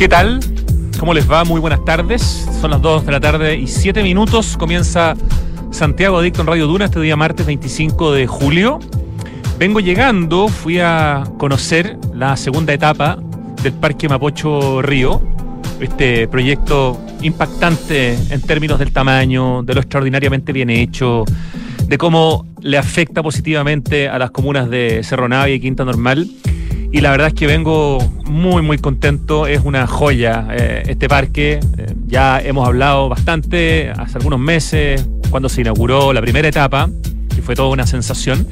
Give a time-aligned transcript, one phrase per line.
[0.00, 0.40] ¿Qué tal?
[0.98, 1.44] ¿Cómo les va?
[1.44, 2.48] Muy buenas tardes.
[2.62, 4.56] Son las 2 de la tarde y 7 minutos.
[4.56, 5.14] Comienza
[5.72, 8.78] Santiago Adicto en Radio Duna este día martes 25 de julio.
[9.58, 13.18] Vengo llegando, fui a conocer la segunda etapa
[13.62, 15.20] del Parque Mapocho Río,
[15.80, 21.26] este proyecto impactante en términos del tamaño, de lo extraordinariamente bien hecho,
[21.84, 26.26] de cómo le afecta positivamente a las comunas de Cerro Navia y Quinta Normal
[26.92, 31.60] y la verdad es que vengo muy muy contento, es una joya eh, este parque,
[31.78, 36.90] eh, ya hemos hablado bastante hace algunos meses cuando se inauguró la primera etapa,
[37.34, 38.46] que fue toda una sensación.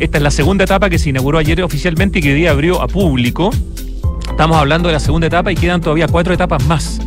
[0.00, 2.82] Esta es la segunda etapa que se inauguró ayer oficialmente y que hoy día abrió
[2.82, 3.50] a público.
[4.28, 7.00] Estamos hablando de la segunda etapa y quedan todavía cuatro etapas más.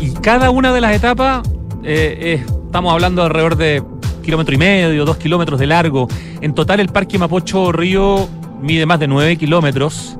[0.00, 1.48] Y cada una de las etapas,
[1.82, 3.82] eh, estamos hablando alrededor de
[4.22, 6.08] kilómetro y medio, dos kilómetros de largo.
[6.42, 8.28] En total el Parque Mapocho Río
[8.62, 10.16] mide más de 9 kilómetros,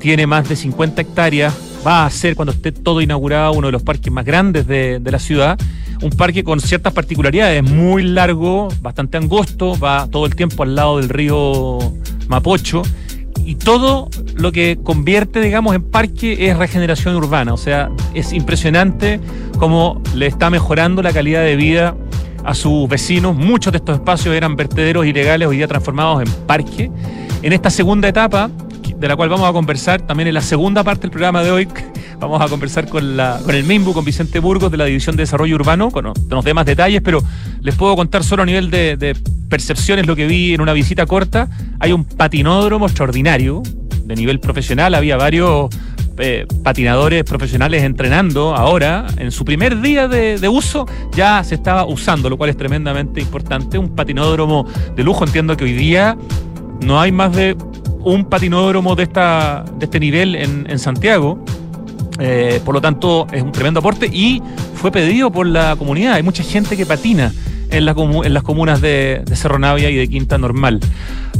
[0.00, 1.54] tiene más de 50 hectáreas,
[1.86, 5.18] va a ser cuando esté todo inaugurado uno de los parques más grandes de, la
[5.18, 5.58] ciudad.
[6.02, 10.98] Un parque con ciertas particularidades, muy largo, bastante angosto, va todo el tiempo al lado
[10.98, 11.78] del río
[12.28, 12.82] Mapocho
[13.44, 17.52] y todo lo que convierte, digamos, en parque es regeneración urbana.
[17.52, 19.20] O sea, es impresionante
[19.58, 21.96] cómo le está mejorando la calidad de vida
[22.48, 23.36] a sus vecinos.
[23.36, 26.90] Muchos de estos espacios eran vertederos ilegales, hoy día transformados en parque.
[27.42, 28.50] En esta segunda etapa,
[28.96, 31.68] de la cual vamos a conversar, también en la segunda parte del programa de hoy,
[32.18, 35.24] vamos a conversar con, la, con el MIMBU, con Vicente Burgos de la División de
[35.24, 37.22] Desarrollo Urbano, con los demás detalles, pero
[37.60, 39.14] les puedo contar solo a nivel de, de
[39.50, 41.50] percepciones lo que vi en una visita corta.
[41.80, 43.62] Hay un patinódromo extraordinario,
[44.06, 45.68] de nivel profesional, había varios
[46.18, 52.28] eh, patinadores profesionales entrenando ahora, en su primer día de, uso, ya se estaba usando,
[52.28, 53.78] lo cual es tremendamente importante.
[53.78, 56.16] Un patinódromo de lujo, entiendo que hoy día
[56.80, 57.56] no hay más de
[58.00, 61.44] un patinódromo de, esta, de este nivel en, Santiago.
[62.18, 64.42] Eh, por lo tanto, es un tremendo aporte y
[64.74, 66.14] fue pedido por la comunidad.
[66.14, 67.32] Hay mucha gente que patina
[67.70, 70.80] en, las comunas de, Cerro Navia y de Quinta Normal.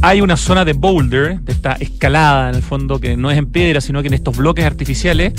[0.01, 3.47] Hay una zona de boulder, de esta escalada en el fondo, que no es en
[3.47, 5.33] piedra, sino que en estos bloques artificiales,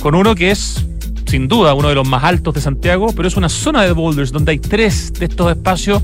[0.00, 0.84] con uno que es
[1.26, 4.32] sin duda uno de los más altos de Santiago, pero es una zona de boulders
[4.32, 6.02] donde hay tres de estos espacios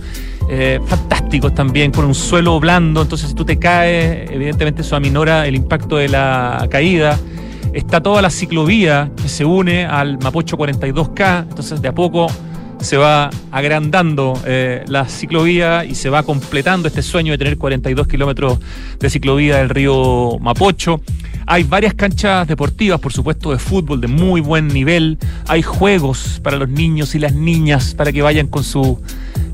[0.50, 5.46] eh, fantásticos también, con un suelo blando, entonces si tú te caes, evidentemente eso aminora
[5.46, 7.18] el impacto de la caída.
[7.72, 12.28] Está toda la ciclovía que se une al Mapocho 42K, entonces de a poco
[12.80, 18.06] se va agrandando eh, la ciclovía y se va completando este sueño de tener 42
[18.06, 18.58] kilómetros
[18.98, 21.00] de ciclovía del río Mapocho.
[21.46, 25.18] Hay varias canchas deportivas, por supuesto, de fútbol de muy buen nivel.
[25.46, 28.96] Hay juegos para los niños y las niñas para que vayan con sus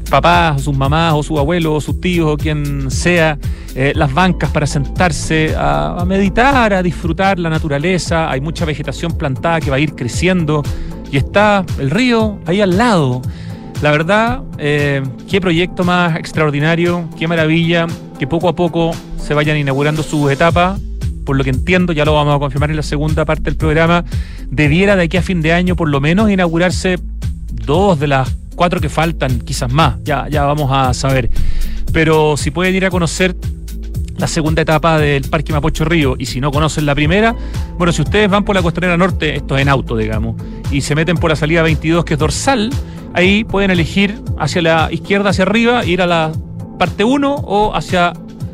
[0.08, 3.38] papás, sus mamás, o sus abuelos, o sus tíos, o quien sea.
[3.76, 8.28] Eh, las bancas para sentarse a, a meditar, a disfrutar la naturaleza.
[8.28, 10.62] Hay mucha vegetación plantada que va a ir creciendo
[11.10, 13.22] y está el río ahí al lado.
[13.82, 17.86] La verdad, eh, qué proyecto más extraordinario, qué maravilla
[18.18, 20.78] que poco a poco se vayan inaugurando sus etapas.
[21.24, 24.04] Por lo que entiendo, ya lo vamos a confirmar en la segunda parte del programa,
[24.50, 26.98] debiera de aquí a fin de año por lo menos inaugurarse
[27.52, 31.30] dos de las cuatro que faltan, quizás más, ya, ya vamos a saber.
[31.92, 33.34] Pero si pueden ir a conocer
[34.20, 37.34] la segunda etapa del Parque Mapocho Río y si no conocen la primera,
[37.78, 40.36] bueno, si ustedes van por la costanera norte, esto es en auto, digamos,
[40.70, 42.70] y se meten por la salida 22 que es dorsal,
[43.14, 46.32] ahí pueden elegir hacia la izquierda, hacia arriba, ir a la
[46.78, 48.12] parte 1 o hacia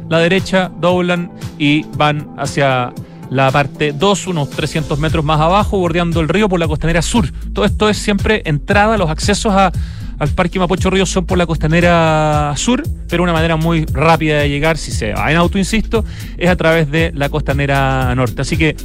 [0.09, 2.93] la derecha, doblan y van hacia
[3.29, 7.29] la parte 2, unos 300 metros más abajo, bordeando el río por la costanera sur.
[7.53, 9.73] Todo esto es siempre entrada, los accesos a
[10.19, 14.49] al Parque Mapocho Río son por la costanera sur, pero una manera muy rápida de
[14.49, 16.05] llegar, si se va en auto, insisto,
[16.39, 18.43] es a través de la costanera norte.
[18.43, 18.77] Así que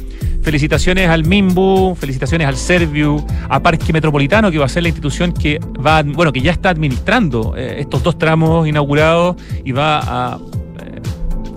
[0.42, 5.32] felicitaciones al MIMBU, felicitaciones al Serviu, a Parque Metropolitano, que va a ser la institución
[5.32, 10.38] que va, bueno, que ya está administrando eh, estos dos tramos inaugurados y va a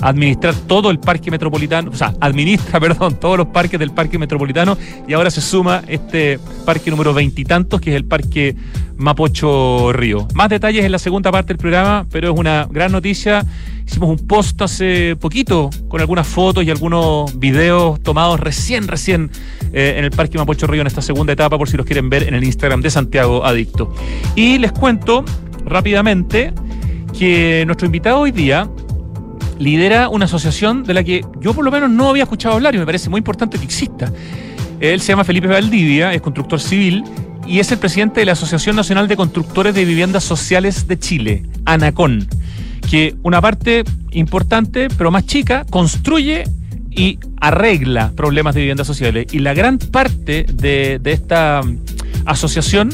[0.01, 4.77] administrar todo el parque metropolitano, o sea, administra, perdón, todos los parques del parque metropolitano
[5.07, 8.55] y ahora se suma este parque número veintitantos, que es el parque
[8.97, 10.27] Mapocho Río.
[10.33, 13.45] Más detalles en la segunda parte del programa, pero es una gran noticia.
[13.85, 19.29] Hicimos un post hace poquito con algunas fotos y algunos videos tomados recién, recién
[19.73, 22.23] eh, en el Parque Mapocho Río en esta segunda etapa, por si los quieren ver
[22.23, 23.93] en el Instagram de Santiago Adicto.
[24.35, 25.23] Y les cuento
[25.65, 26.53] rápidamente
[27.17, 28.69] que nuestro invitado hoy día
[29.59, 32.77] lidera una asociación de la que yo por lo menos no había escuchado hablar y
[32.77, 34.11] me parece muy importante que exista.
[34.79, 37.03] Él se llama Felipe Valdivia, es constructor civil
[37.47, 41.43] y es el presidente de la Asociación Nacional de Constructores de Viviendas Sociales de Chile,
[41.65, 42.27] ANACON,
[42.89, 46.43] que una parte importante, pero más chica, construye
[46.89, 49.27] y arregla problemas de viviendas sociales.
[49.31, 51.79] Y la gran parte de, esta mm,
[52.25, 52.89] asociación,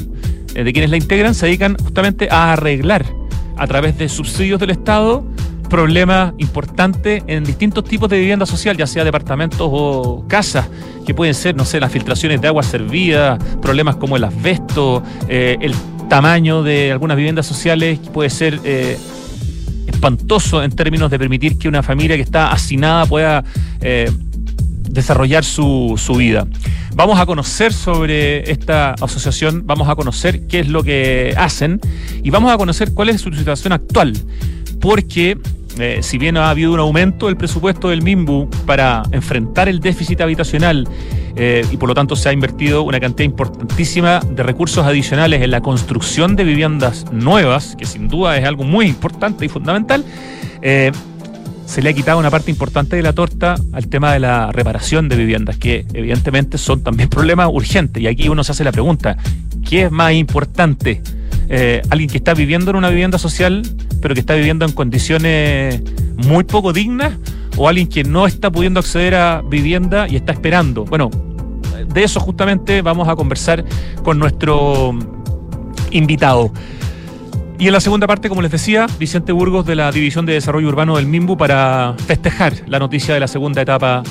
[0.56, 3.06] eh, de quienes la integran, se dedican justamente a arreglar
[3.58, 5.24] a través de subsidios del Estado
[5.71, 10.68] problemas importantes en distintos tipos de vivienda social, ya sea departamentos o casas,
[11.06, 15.56] que pueden ser, no sé, las filtraciones de agua servida, problemas como el asbesto, eh,
[15.62, 15.73] el
[16.09, 19.00] tamaño de algunas viviendas sociales que puede ser eh,
[19.88, 23.45] espantoso en términos de permitir que una familia que está hacinada pueda
[23.79, 24.12] eh,
[24.89, 26.47] desarrollar su, su, vida.
[26.95, 31.79] Vamos a conocer sobre esta asociación, vamos a conocer qué es lo que hacen
[32.21, 34.12] y vamos a conocer cuál es su situación actual,
[34.81, 35.38] porque
[35.79, 40.21] eh, si bien ha habido un aumento del presupuesto del MIMBU para enfrentar el déficit
[40.21, 40.88] habitacional
[41.35, 45.51] eh, y por lo tanto se ha invertido una cantidad importantísima de recursos adicionales en
[45.51, 50.03] la construcción de viviendas nuevas, que sin duda es algo muy importante y fundamental,
[50.62, 50.91] eh,
[51.65, 55.07] se le ha quitado una parte importante de la torta al tema de la reparación
[55.07, 58.03] de viviendas, que evidentemente son también problemas urgentes.
[58.03, 59.15] Y aquí uno se hace la pregunta,
[59.67, 61.01] ¿qué es más importante?
[61.89, 63.63] Alguien que está viviendo en una vivienda social
[64.01, 65.81] pero que está viviendo en condiciones
[66.27, 67.13] muy poco dignas,
[67.56, 70.86] o alguien que no está pudiendo acceder a vivienda y está esperando.
[70.86, 71.09] Bueno,
[71.94, 73.63] de eso justamente vamos a conversar
[74.03, 74.98] con nuestro
[75.92, 76.51] invitado.
[77.59, 80.68] Y en la segunda parte, como les decía, Vicente Burgos de la División de Desarrollo
[80.68, 84.01] Urbano del MIMBU para festejar la noticia de la segunda etapa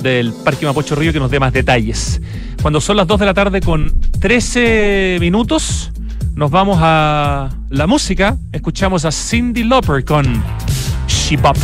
[0.00, 2.22] del Parque Mapocho Río que nos dé más detalles.
[2.62, 5.92] Cuando son las 2 de la tarde con 13 minutos,
[6.34, 8.36] nos vamos a la música.
[8.52, 10.42] Escuchamos a Cindy Lauper con
[11.06, 11.56] She Bop.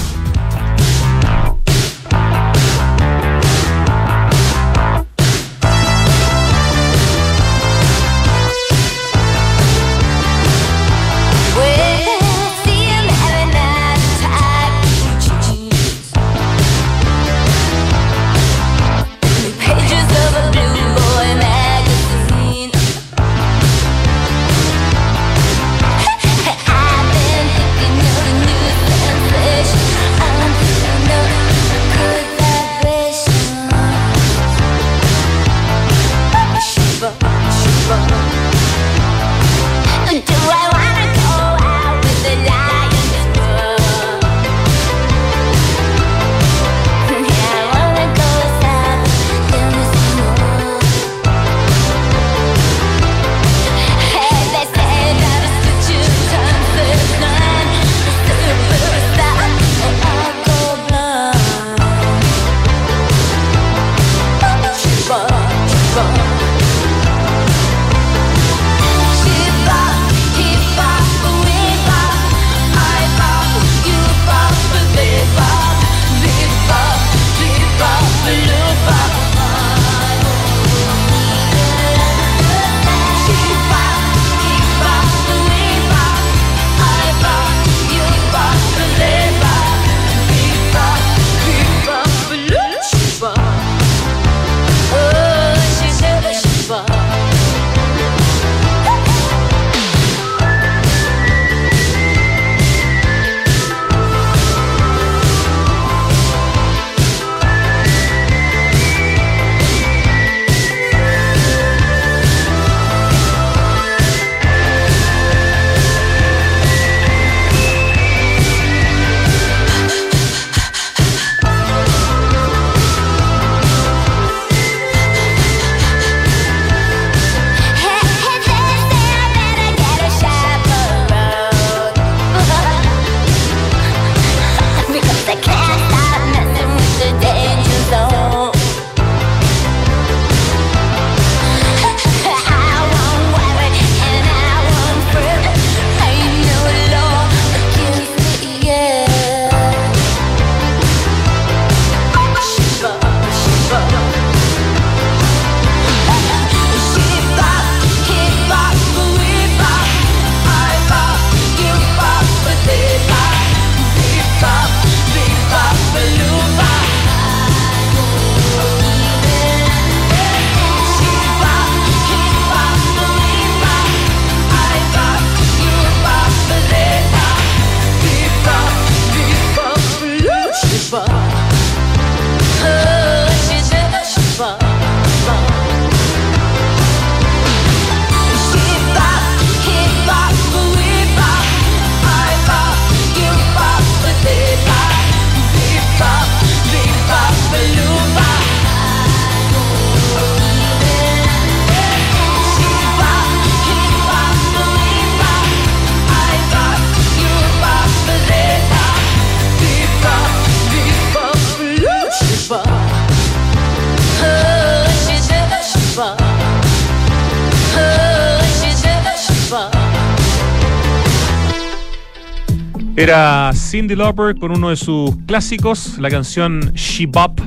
[223.01, 227.41] Era Cindy Lauper con uno de sus clásicos, la canción She Bop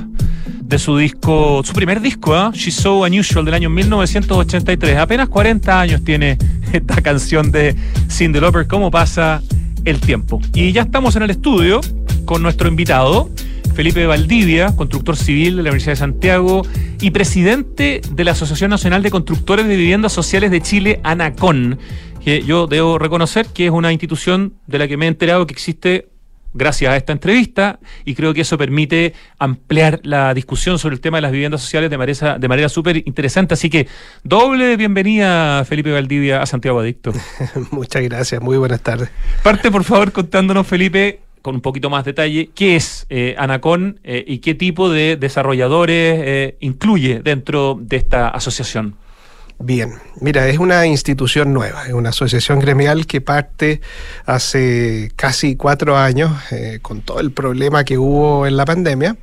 [0.60, 2.50] de su disco, su primer disco, ¿eh?
[2.54, 4.96] She's So Unusual del año 1983.
[4.96, 6.38] Apenas 40 años tiene
[6.72, 7.76] esta canción de
[8.10, 8.66] Cindy Lauper.
[8.66, 9.44] ¿Cómo pasa
[9.84, 10.40] el tiempo?
[10.54, 11.80] Y ya estamos en el estudio
[12.24, 13.30] con nuestro invitado.
[13.76, 16.62] Felipe Valdivia, constructor civil de la Universidad de Santiago
[17.00, 21.78] y presidente de la Asociación Nacional de Constructores de Viviendas Sociales de Chile, ANACON,
[22.24, 25.52] que yo debo reconocer que es una institución de la que me he enterado que
[25.52, 26.08] existe
[26.54, 31.18] gracias a esta entrevista y creo que eso permite ampliar la discusión sobre el tema
[31.18, 33.54] de las viviendas sociales de manera, de manera súper interesante.
[33.54, 33.88] Así que
[34.22, 37.12] doble bienvenida, Felipe Valdivia, a Santiago Adicto.
[37.70, 39.10] Muchas gracias, muy buenas tardes.
[39.42, 44.24] Parte, por favor, contándonos, Felipe, con un poquito más detalle, qué es eh, Anacon eh,
[44.26, 48.96] y qué tipo de desarrolladores eh, incluye dentro de esta asociación.
[49.58, 53.80] Bien, mira, es una institución nueva, es una asociación gremial que parte
[54.26, 59.16] hace casi cuatro años eh, con todo el problema que hubo en la pandemia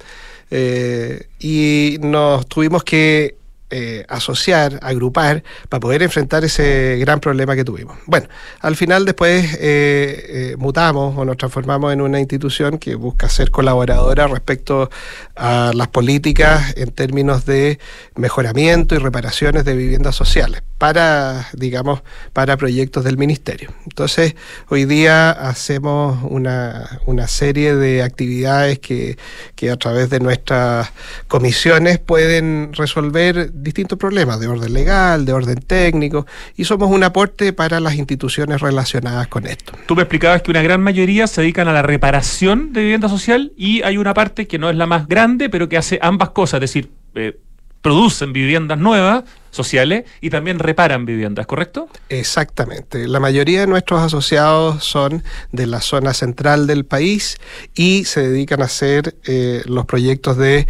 [0.50, 3.36] eh, y nos tuvimos que
[3.72, 7.98] eh, asociar, agrupar, para poder enfrentar ese gran problema que tuvimos.
[8.06, 8.28] Bueno,
[8.60, 13.50] al final después eh, eh, mutamos o nos transformamos en una institución que busca ser
[13.50, 14.90] colaboradora respecto
[15.36, 17.80] a las políticas en términos de
[18.16, 22.02] mejoramiento y reparaciones de viviendas sociales para, digamos,
[22.34, 23.70] para proyectos del ministerio.
[23.84, 24.36] Entonces,
[24.68, 29.16] hoy día hacemos una, una serie de actividades que,
[29.54, 30.92] que a través de nuestras
[31.28, 37.54] comisiones pueden resolver distintos problemas de orden legal, de orden técnico, y somos un aporte
[37.54, 39.74] para las instituciones relacionadas con esto.
[39.86, 43.54] Tú me explicabas que una gran mayoría se dedican a la reparación de vivienda social
[43.56, 46.56] y hay una parte que no es la más grande, pero que hace ambas cosas,
[46.56, 47.38] es decir, eh,
[47.82, 51.90] producen viviendas nuevas sociales y también reparan viviendas, ¿correcto?
[52.10, 53.08] Exactamente.
[53.08, 57.38] La mayoría de nuestros asociados son de la zona central del país
[57.76, 60.68] y se dedican a hacer eh, los proyectos de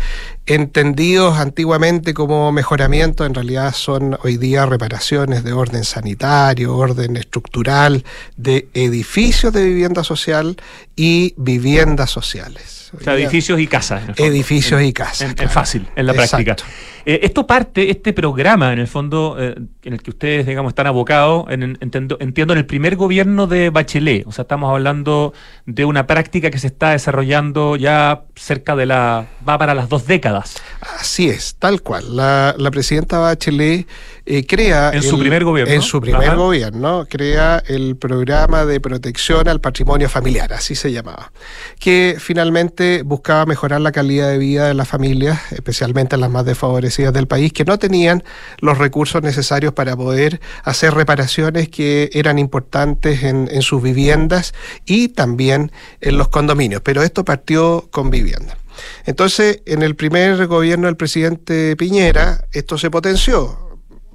[0.48, 8.03] entendidos antiguamente como mejoramiento, en realidad son hoy día reparaciones de orden sanitario, orden estructural,
[8.36, 10.58] de edificios de vivienda social
[10.96, 12.80] y viviendas sociales.
[12.98, 14.03] O sea, edificios y casas.
[14.17, 15.33] Edificios y casas.
[15.38, 16.55] Es fácil, en la práctica.
[17.05, 20.88] Eh, esto parte, este programa, en el fondo, eh, en el que ustedes, digamos, están
[20.88, 24.27] abocados, en, entiendo, entiendo, en el primer gobierno de Bachelet.
[24.27, 25.33] O sea, estamos hablando
[25.65, 29.27] de una práctica que se está desarrollando ya cerca de la.
[29.48, 30.62] va para las dos décadas.
[30.81, 32.15] Así es, tal cual.
[32.15, 33.88] La, la presidenta Bachelet
[34.25, 34.91] eh, crea...
[34.93, 35.73] En su primer gobierno.
[35.73, 41.31] En su primer gobierno, crea el programa de protección al patrimonio familiar, así se llamaba,
[41.79, 47.13] que finalmente buscaba mejorar la calidad de vida de las familias, especialmente las más desfavorecidas
[47.13, 48.23] del país, que no tenían
[48.59, 54.53] los recursos necesarios para poder hacer reparaciones que eran importantes en, en sus viviendas
[54.85, 56.81] y también en los condominios.
[56.81, 58.57] Pero esto partió con vivienda.
[59.05, 63.70] Entonces, en el primer gobierno del presidente Piñera, esto se potenció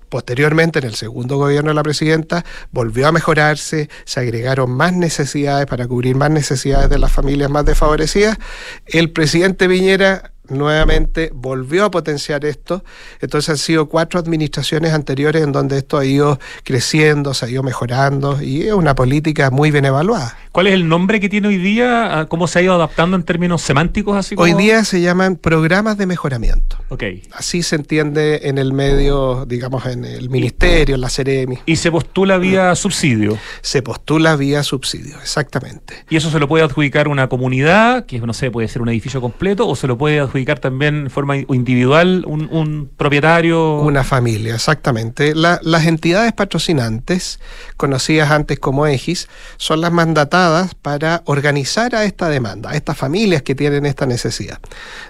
[0.09, 5.67] Posteriormente, en el segundo gobierno de la presidenta, volvió a mejorarse, se agregaron más necesidades
[5.67, 8.39] para cubrir más necesidades de las familias más desfavorecidas.
[8.87, 12.85] El presidente Piñera nuevamente volvió a potenciar esto.
[13.21, 17.63] Entonces han sido cuatro administraciones anteriores en donde esto ha ido creciendo, se ha ido
[17.63, 20.37] mejorando y es una política muy bien evaluada.
[20.57, 22.19] ¿Cuál es el nombre que tiene hoy día?
[22.19, 24.17] Ah, ¿Cómo se ha ido adaptando en términos semánticos?
[24.17, 26.79] Así Hoy día se llaman programas de mejoramiento.
[26.89, 27.25] Okay.
[27.33, 31.59] Así se entiende en el medio, digamos, en el ministerio, en la Ceremi.
[31.67, 33.37] ¿Y se postula vía subsidio?
[33.61, 36.07] Se postula vía subsidio, exactamente.
[36.09, 39.21] ¿Y eso se lo puede adjudicar una comunidad, que no sé, puede ser un edificio
[39.21, 43.81] completo, o se lo puede adjudicar también en forma individual un, propietario?
[43.81, 45.35] Una familia, exactamente.
[45.35, 47.41] las entidades patrocinantes,
[47.77, 50.46] conocidas antes como EGIS, son las mandatadas
[50.83, 54.59] para organizar a esta demanda, a estas familias que tienen esta necesidad.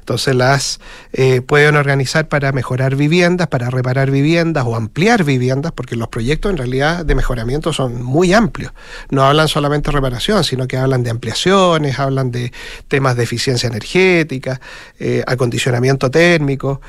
[0.01, 0.81] Entonces las
[1.13, 6.51] eh, pueden organizar para mejorar viviendas, para reparar viviendas o ampliar viviendas, porque los proyectos
[6.51, 8.73] en realidad de mejoramiento son muy amplios.
[9.11, 12.53] No hablan solamente de reparación, sino que hablan de ampliaciones, hablan de
[12.89, 14.61] temas de eficiencia energética.
[14.99, 16.81] Eh, acondicionamiento térmico,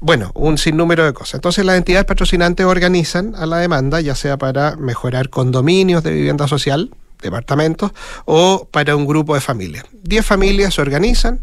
[0.00, 1.36] bueno, un sinnúmero de cosas.
[1.36, 6.46] Entonces las entidades patrocinantes organizan a la demanda, ya sea para mejorar condominios de vivienda
[6.46, 6.90] social,
[7.22, 7.92] departamentos,
[8.24, 9.84] o para un grupo de familias.
[10.02, 11.40] Diez familias se organizan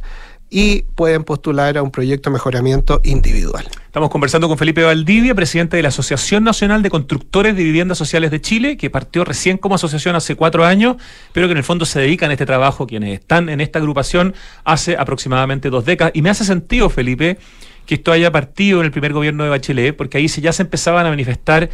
[0.53, 3.65] y pueden postular a un proyecto de mejoramiento individual.
[3.85, 8.31] Estamos conversando con Felipe Valdivia, presidente de la Asociación Nacional de Constructores de Viviendas Sociales
[8.31, 10.97] de Chile, que partió recién como asociación hace cuatro años,
[11.31, 14.35] pero que en el fondo se dedican a este trabajo quienes están en esta agrupación
[14.65, 16.11] hace aproximadamente dos décadas.
[16.15, 17.37] Y me hace sentido, Felipe,
[17.85, 21.05] que esto haya partido en el primer gobierno de Bachelet, porque ahí ya se empezaban
[21.05, 21.69] a manifestar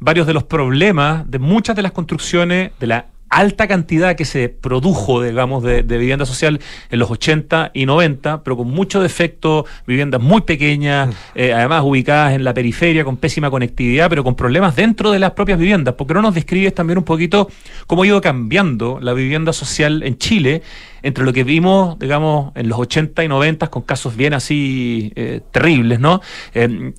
[0.00, 4.50] varios de los problemas de muchas de las construcciones, de la alta cantidad que se
[4.50, 6.60] produjo, digamos, de, vivienda social
[6.90, 11.12] en los 80 y 90, pero con mucho defecto, viviendas muy pequeñas, mm.
[11.34, 15.32] eh, además ubicadas en la periferia, con pésima conectividad, pero con problemas dentro de las
[15.32, 15.94] propias viviendas.
[15.94, 17.48] porque no nos describes también un poquito
[17.86, 20.62] cómo ha ido cambiando la vivienda social en Chile
[21.02, 25.40] entre lo que vimos, digamos, en los 80 y 90 con casos bien así eh,
[25.50, 26.20] terribles, ¿no?
[26.54, 26.92] Eh,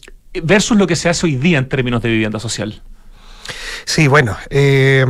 [0.43, 2.81] versus lo que se hace hoy día en términos de vivienda social?
[3.85, 5.05] Sí, bueno, eh,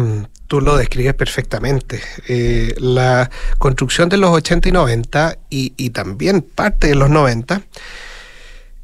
[0.54, 2.00] tú lo describes perfectamente.
[2.28, 7.64] Eh, la construcción de los 80 y 90 y, también parte de los 90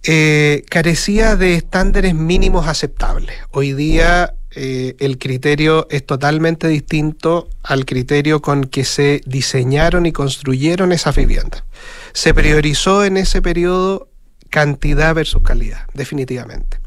[0.02, 3.36] eh, carecía de estándares mínimos aceptables.
[3.52, 10.92] Hoy día el criterio es totalmente distinto al criterio con que se diseñaron y construyeron
[10.92, 11.66] esas viviendas.
[12.14, 14.10] Se priorizó en ese periodo
[14.50, 16.80] cantidad versus calidad, definitivamente.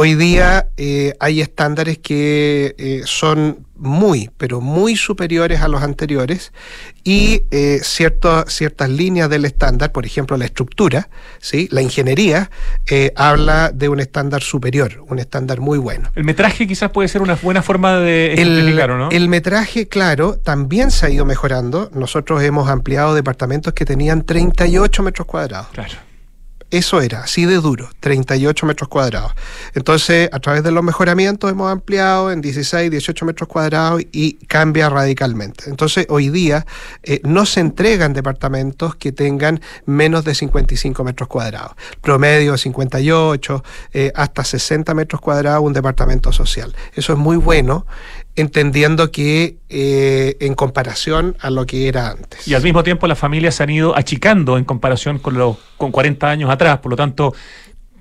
[0.00, 6.52] Hoy día eh, hay estándares que eh, son muy, pero muy superiores a los anteriores
[7.02, 11.08] y eh, ciertas líneas del estándar, por ejemplo la estructura,
[11.40, 11.66] ¿sí?
[11.72, 12.48] la ingeniería,
[13.16, 16.12] habla de un estándar superior, un estándar muy bueno.
[16.14, 19.10] El metraje quizás puede ser una buena forma de explicarlo, ¿no?
[19.10, 21.90] El metraje, claro, también se ha ido mejorando.
[21.92, 25.66] Nosotros hemos ampliado departamentos que tenían 38 metros cuadrados.
[25.72, 26.07] Claro.
[26.70, 29.32] Eso era, así de duro, 38 metros cuadrados.
[29.74, 34.90] Entonces, a través de los mejoramientos hemos ampliado en 16, 18 metros cuadrados y cambia
[34.90, 35.70] radicalmente.
[35.70, 36.66] Entonces, hoy día
[37.02, 41.72] eh, no se entregan departamentos que tengan menos de 55 metros cuadrados.
[42.02, 46.76] Promedio 58, eh, hasta 60 metros cuadrados un departamento social.
[46.94, 47.86] Eso es muy bueno
[48.38, 52.46] entendiendo que eh, en comparación a lo que era antes.
[52.46, 55.90] Y al mismo tiempo las familias se han ido achicando en comparación con los con
[55.90, 57.34] 40 años atrás, por lo tanto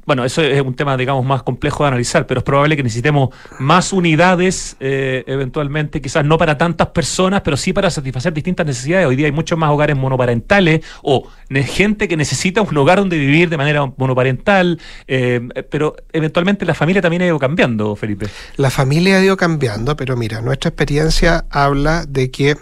[0.07, 3.29] bueno, eso es un tema, digamos, más complejo de analizar, pero es probable que necesitemos
[3.59, 9.05] más unidades eh, eventualmente, quizás no para tantas personas, pero sí para satisfacer distintas necesidades.
[9.05, 13.49] Hoy día hay muchos más hogares monoparentales o gente que necesita un hogar donde vivir
[13.49, 18.27] de manera monoparental, eh, pero eventualmente la familia también ha ido cambiando, Felipe.
[18.55, 22.55] La familia ha ido cambiando, pero mira, nuestra experiencia habla de que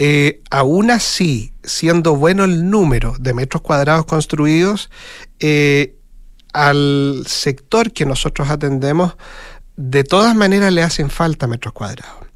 [0.00, 4.90] eh, aún así, siendo bueno el número de metros cuadrados construidos,
[5.40, 5.96] eh,
[6.52, 9.16] al sector que nosotros atendemos,
[9.76, 12.26] de todas maneras le hacen falta metros cuadrados.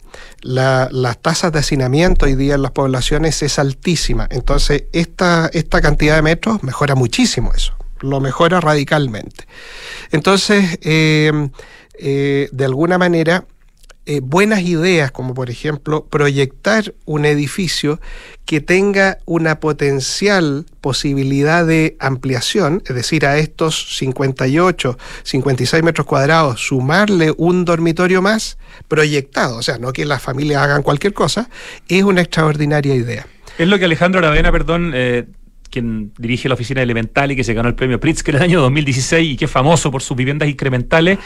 [0.43, 4.27] las tasas de hacinamiento hoy día en las poblaciones es altísima.
[4.31, 7.75] Entonces, esta, esta cantidad de metros mejora muchísimo eso.
[8.01, 9.47] Lo mejora radicalmente.
[10.11, 11.49] Entonces, eh,
[11.95, 13.45] eh, de alguna manera,
[14.05, 18.01] eh, buenas ideas, como por ejemplo proyectar un edificio
[18.45, 26.61] que tenga una potencial posibilidad de ampliación, es decir, a estos 58, 56 metros cuadrados,
[26.61, 31.49] sumarle un dormitorio más proyectado, o sea, no que las familias hagan cualquier cosa,
[31.87, 33.27] es una extraordinaria idea.
[33.57, 35.27] Es lo que Alejandro Aravena, perdón, eh,
[35.73, 39.33] quien dirige la oficina elemental y que se ganó el premio Pritzker el año 2016
[39.33, 41.19] y que es famoso por sus viviendas incrementales,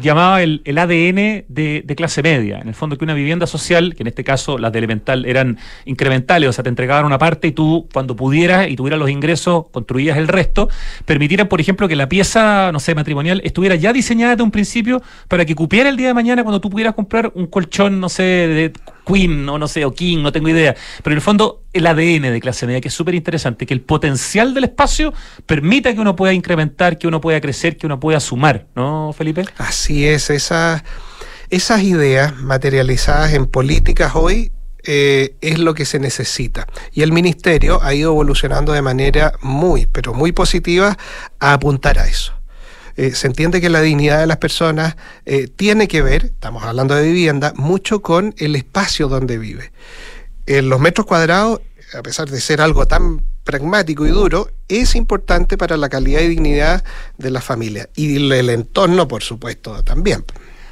[0.00, 2.58] llamaba el, ADN de, clase media.
[2.58, 5.58] En el fondo, que una vivienda social, que en este caso las de elemental eran
[5.86, 9.64] incrementales, o sea, te entregaban una parte y tú, cuando pudieras y tuvieras los ingresos,
[9.72, 10.68] construías el resto,
[11.06, 15.02] permitiera, por ejemplo, que la pieza, no sé, matrimonial, estuviera ya diseñada desde un principio
[15.28, 18.22] para que cupiera el día de mañana cuando tú pudieras comprar un colchón, no sé,
[18.22, 18.72] de
[19.06, 20.74] Queen o no sé, o King, no tengo idea.
[21.02, 23.80] Pero en el fondo, el ADN de clase media, que es súper interesante, que el
[23.80, 25.14] potencial del espacio
[25.46, 29.44] permita que uno pueda incrementar, que uno pueda crecer, que uno pueda sumar, ¿no, Felipe?
[29.58, 34.50] Así es, esas ideas materializadas en políticas hoy
[34.88, 36.66] eh, es lo que se necesita.
[36.92, 40.96] Y el ministerio ha ido evolucionando de manera muy, pero muy positiva
[41.40, 42.34] a apuntar a eso.
[42.96, 46.94] Eh, se entiende que la dignidad de las personas eh, tiene que ver, estamos hablando
[46.94, 49.70] de vivienda, mucho con el espacio donde vive.
[50.46, 51.60] En los metros cuadrados,
[51.96, 56.28] a pesar de ser algo tan pragmático y duro, es importante para la calidad y
[56.28, 56.84] dignidad
[57.18, 57.88] de la familia.
[57.94, 60.24] Y el entorno, por supuesto, también.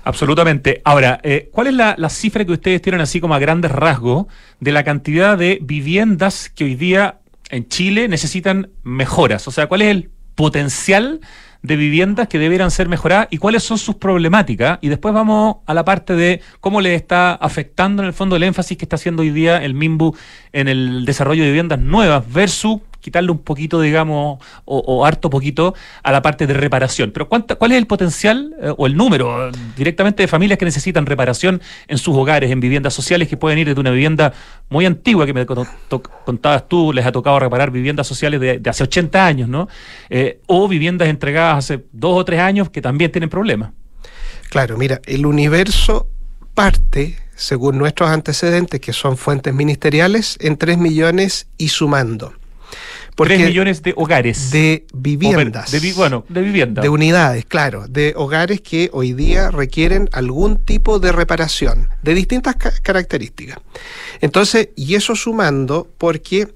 [0.04, 0.80] Absolutamente.
[0.84, 4.26] Ahora, eh, ¿cuál es la, la, cifra que ustedes tienen así como a grandes rasgos
[4.60, 9.46] de la cantidad de viviendas que hoy día en Chile necesitan mejoras?
[9.48, 11.20] O sea, ¿cuál es el potencial
[11.64, 14.78] de viviendas que debieran ser mejoradas y cuáles son sus problemáticas.
[14.82, 18.42] Y después vamos a la parte de cómo le está afectando en el fondo el
[18.42, 20.14] énfasis que está haciendo hoy día el MIMBU
[20.52, 26.10] en el desarrollo de viviendas nuevas versus quitarle un poquito, digamos, o, harto poquito a
[26.10, 27.10] la parte de reparación.
[27.12, 31.60] Pero ¿cuál es el potencial eh, o el número directamente de familias que necesitan reparación
[31.86, 34.32] en sus hogares, en viviendas sociales que pueden ir desde una vivienda
[34.70, 39.26] muy antigua que me contabas tú, les ha tocado reparar viviendas sociales de, hace 80
[39.26, 39.68] años, ¿no?
[40.08, 43.72] Eh, o viviendas entregadas hace dos o tres años que también tienen problemas.
[44.48, 46.08] Claro, mira, el universo
[46.54, 52.32] parte según nuestros antecedentes, que son fuentes ministeriales, en 3 millones y sumando.
[53.14, 54.50] 3 millones de hogares.
[54.50, 55.70] De viviendas.
[55.70, 56.82] De, bueno, de viviendas.
[56.82, 57.86] De unidades, claro.
[57.88, 63.58] De hogares que hoy día requieren algún tipo de reparación, de distintas características.
[64.20, 66.48] Entonces, y eso sumando porque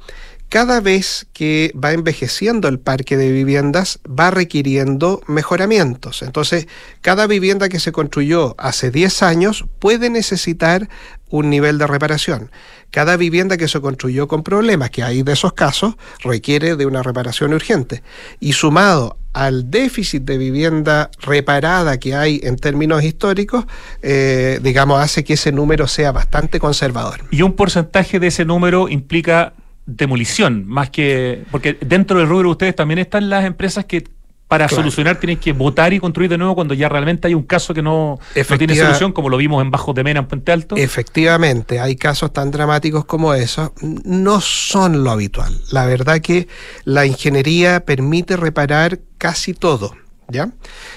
[0.49, 6.23] cada vez que va envejeciendo el parque de viviendas va requiriendo mejoramientos.
[6.23, 6.69] Entonces,
[7.03, 10.89] cada vivienda que se construyó hace 10 años puede necesitar
[11.31, 12.51] un nivel de reparación.
[12.91, 17.03] Cada vivienda que se construyó con problemas, que hay de esos casos, requiere de una
[17.03, 18.03] reparación urgente.
[18.41, 23.67] Y sumado al déficit de vivienda reparada que hay en términos históricos,
[24.03, 27.21] eh, digamos, hace que ese número sea bastante conservador.
[27.31, 29.53] Y un porcentaje de ese número implica
[29.87, 31.45] demolición, más que.
[31.51, 34.05] Porque dentro del rubro de ustedes también están las empresas que
[34.49, 37.75] para solucionar tienen que votar y construir de nuevo cuando ya realmente hay un caso
[37.75, 38.19] que no,
[38.57, 40.77] tiene solución, como lo vimos en Bajos de Mena, en Puente Alto.
[40.77, 43.71] Efectivamente, hay casos tan dramáticos como esos.
[43.83, 45.55] No son lo habitual.
[45.71, 46.49] La verdad que
[46.85, 49.95] la ingeniería permite reparar casi todo.
[50.31, 50.51] ¿Ya?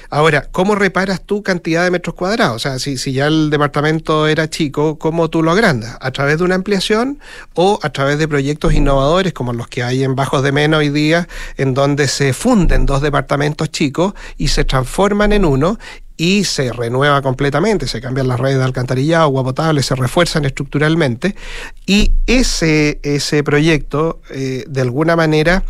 [0.09, 2.57] Ahora, ¿cómo reparas tu cantidad de metros cuadrados?
[2.57, 5.97] O sea, si, si ya el departamento era chico, ¿cómo tú lo agrandas?
[6.01, 7.17] ¿A través de una ampliación
[7.53, 10.89] o a través de proyectos innovadores como los que hay en Bajos de Mena hoy
[10.89, 15.79] día, en donde se funden dos departamentos chicos y se transforman en uno
[16.17, 21.37] y se renueva completamente, se cambian las redes de alcantarillado, agua potable, se refuerzan estructuralmente
[21.85, 25.63] y ese, ese proyecto, eh, de alguna manera,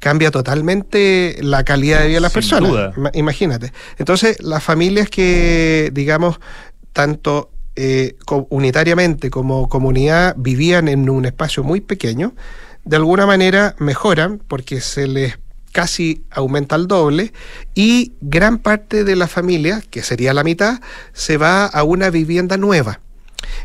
[0.00, 2.94] cambia totalmente la calidad de vida de las personas.
[3.14, 3.72] Imagínate.
[3.98, 6.38] Entonces, las familias que, digamos,
[6.92, 8.16] tanto eh,
[8.48, 12.34] unitariamente como comunidad vivían en un espacio muy pequeño,
[12.84, 15.38] de alguna manera mejoran porque se les
[15.72, 17.34] casi aumenta el doble
[17.74, 20.80] y gran parte de la familia, que sería la mitad,
[21.12, 23.00] se va a una vivienda nueva.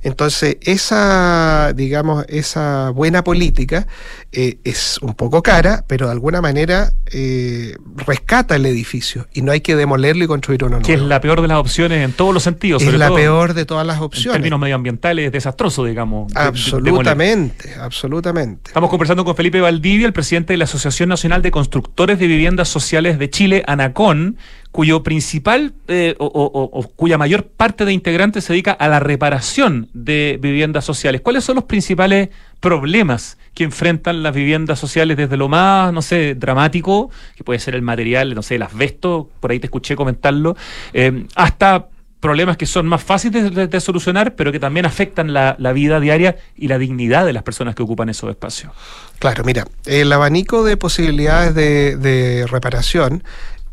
[0.04, 3.88] Entonces, esa, digamos, esa buena política
[4.32, 9.52] eh, es un poco cara, pero de alguna manera eh, rescata el edificio y no
[9.52, 10.86] hay que demolerlo y construir uno nuevo.
[10.86, 12.82] Que es la peor de las opciones en todos los sentidos.
[12.82, 14.38] Es la peor de todas las opciones.
[14.38, 16.36] En términos medioambientales, es desastroso, digamos.
[16.36, 18.70] Absolutamente, absolutamente.
[18.70, 22.70] Estamos conversando con Felipe Valdivia, el presidente de la Asociación Nacional de Constructores de Viviendas
[22.70, 24.38] Sociales de Chile, ANACON
[24.72, 30.40] cuyo principal eh, o, cuya mayor parte de integrantes se dedica a la reparación de
[30.42, 31.22] viviendas sociales.
[31.22, 32.30] ¿Cuáles son los principales
[32.60, 37.76] problemas que enfrentan las viviendas sociales desde lo más, no sé, dramático, que puede ser
[37.76, 40.56] el material, no sé, el asbesto, por ahí te escuché comentarlo,
[40.94, 41.88] eh, hasta
[42.22, 46.68] problemas que son más fáciles de, solucionar, pero que también afectan la, vida diaria y
[46.68, 48.72] la dignidad de las personas que ocupan esos espacios.
[49.18, 53.24] Claro, mira, el abanico de posibilidades de reparación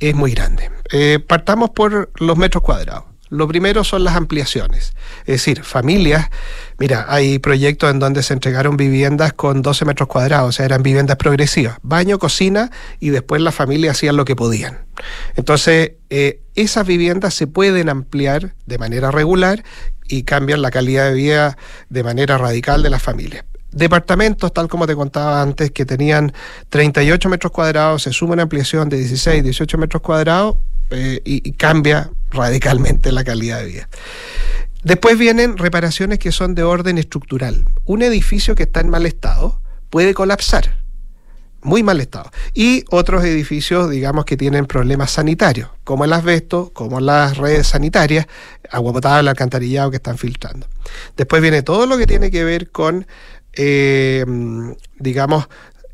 [0.01, 0.71] es muy grande.
[0.93, 3.05] Eh, partamos por los metros cuadrados.
[3.31, 6.31] Lo primero son las ampliaciones, es decir, familias,
[6.79, 10.83] mira, hay proyectos en donde se entregaron viviendas con 12 metros cuadrados, o sea, eran
[10.83, 14.79] viviendas progresivas, baño, cocina y después las familias hacían lo que podían.
[15.37, 19.63] Entonces, eh, esas viviendas se pueden ampliar de manera regular
[20.09, 21.59] y cambian la calidad de vida
[21.91, 26.33] de manera radical de las familias departamentos, tal como te contaba antes, que tenían
[26.71, 30.57] 38 metros cuadrados, se suma una ampliación de 16, 18 metros cuadrados
[30.91, 33.89] eh, y, cambia radicalmente la calidad de vida.
[34.83, 37.65] Después vienen reparaciones que son de orden estructural.
[37.85, 40.79] Un edificio que está en mal estado puede colapsar,
[41.61, 42.31] muy mal estado.
[42.55, 48.27] Y otros edificios, digamos, que tienen problemas sanitarios, como el asbesto, como las redes sanitarias,
[48.71, 50.67] agua potable, alcantarillado que están filtrando.
[51.17, 53.07] Después viene todo lo que tiene que ver con
[53.59, 54.25] eh,
[54.99, 55.49] digamos,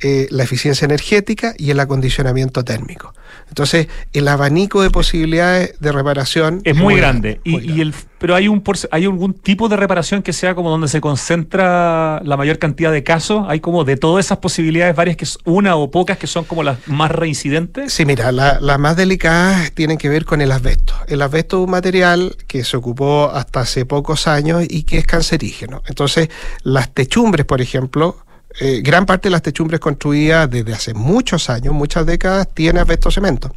[0.07, 3.15] eh, la eficiencia energética y el acondicionamiento térmico.
[3.49, 7.41] Entonces, el abanico de posibilidades de reparación es, muy, grande.
[7.43, 11.03] y, el, pero hay un hay algún tipo de reparación que sea como donde se
[11.03, 13.45] concentra la mayor cantidad de casos.
[13.49, 16.89] Hay como de todas esas posibilidades varias que una o pocas que son como las
[16.89, 17.93] más reincidentes.
[17.93, 20.95] Sí, mira, las más delicadas tienen que ver con el asbesto.
[21.07, 25.07] El asbesto es un material que se ocupó hasta hace pocos años y que es
[25.07, 25.83] cancerígeno.
[25.87, 26.31] Entonces,
[26.63, 28.24] las techumbres, por ejemplo,
[28.61, 33.11] eh, gran parte de las techumbres construidas desde hace muchos años, muchas décadas, tiene asbesto
[33.11, 33.53] cemento.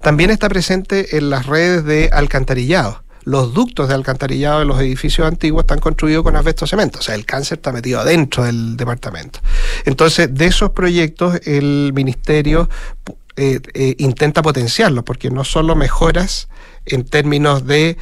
[0.00, 3.02] También está presente en las redes de alcantarillado.
[3.24, 7.14] Los ductos de alcantarillado de los edificios antiguos están construidos con asbesto cemento, o sea,
[7.14, 9.38] el cáncer está metido adentro del departamento.
[9.84, 12.68] Entonces, de esos proyectos, el ministerio
[13.36, 16.48] eh, eh, intenta potenciarlos, porque no solo mejoras
[16.84, 17.96] en términos de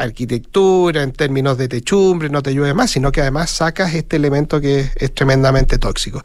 [0.00, 4.60] arquitectura, en términos de techumbre, no te llueve más, sino que además sacas este elemento
[4.60, 6.22] que es, tremendamente tóxico.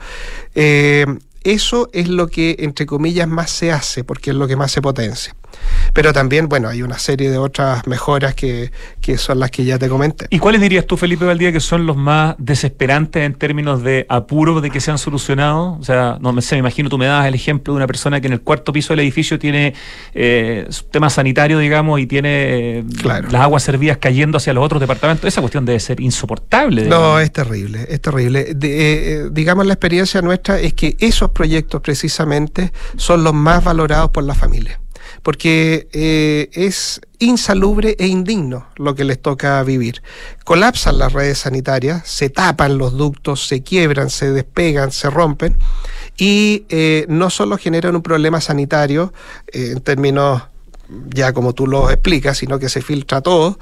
[0.55, 1.05] Eh,
[1.43, 4.81] eso es lo que, entre comillas, más se hace, porque es lo que más se
[4.81, 5.35] potencia.
[5.93, 9.77] Pero también, bueno, hay una serie de otras mejoras que, que son las que ya
[9.77, 10.27] te comenté.
[10.29, 14.61] ¿Y cuáles dirías tú, Felipe Valdía, que son los más desesperantes en términos de apuro
[14.61, 15.77] de que se han solucionado?
[15.79, 18.21] O sea, no me sé, me imagino tú me das el ejemplo de una persona
[18.21, 19.73] que en el cuarto piso del edificio tiene
[20.13, 25.27] eh, tema sanitario, digamos, y tiene eh, las aguas servidas cayendo hacia los otros departamentos.
[25.27, 26.85] Esa cuestión debe ser insoportable.
[26.85, 28.41] No, es terrible, es terrible.
[28.49, 34.11] Eh, eh, digamos, la experiencia nuestra es que esos proyectos precisamente son los más valorados
[34.11, 34.79] por la familia
[35.23, 40.01] porque eh, es insalubre e indigno lo que les toca vivir.
[40.43, 45.57] Colapsan las redes sanitarias, se tapan los ductos, se quiebran, se despegan, se rompen
[46.17, 49.13] y eh, no solo generan un problema sanitario
[49.47, 50.43] eh, en términos
[51.13, 53.57] ya como tú lo explicas, sino que se filtra todo,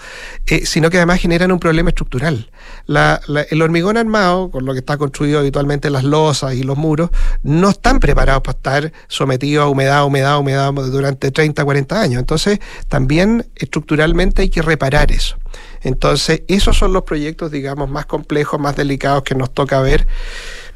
[0.47, 2.49] eh, sino que además generan un problema estructural.
[2.87, 7.09] el hormigón armado, con lo que está construido habitualmente las losas y los muros,
[7.43, 12.19] no están preparados para estar sometidos a humedad, humedad, humedad durante 30, 40 años.
[12.19, 15.37] Entonces, también estructuralmente hay que reparar eso.
[15.81, 20.07] Entonces, esos son los proyectos, digamos, más complejos, más delicados que nos toca ver,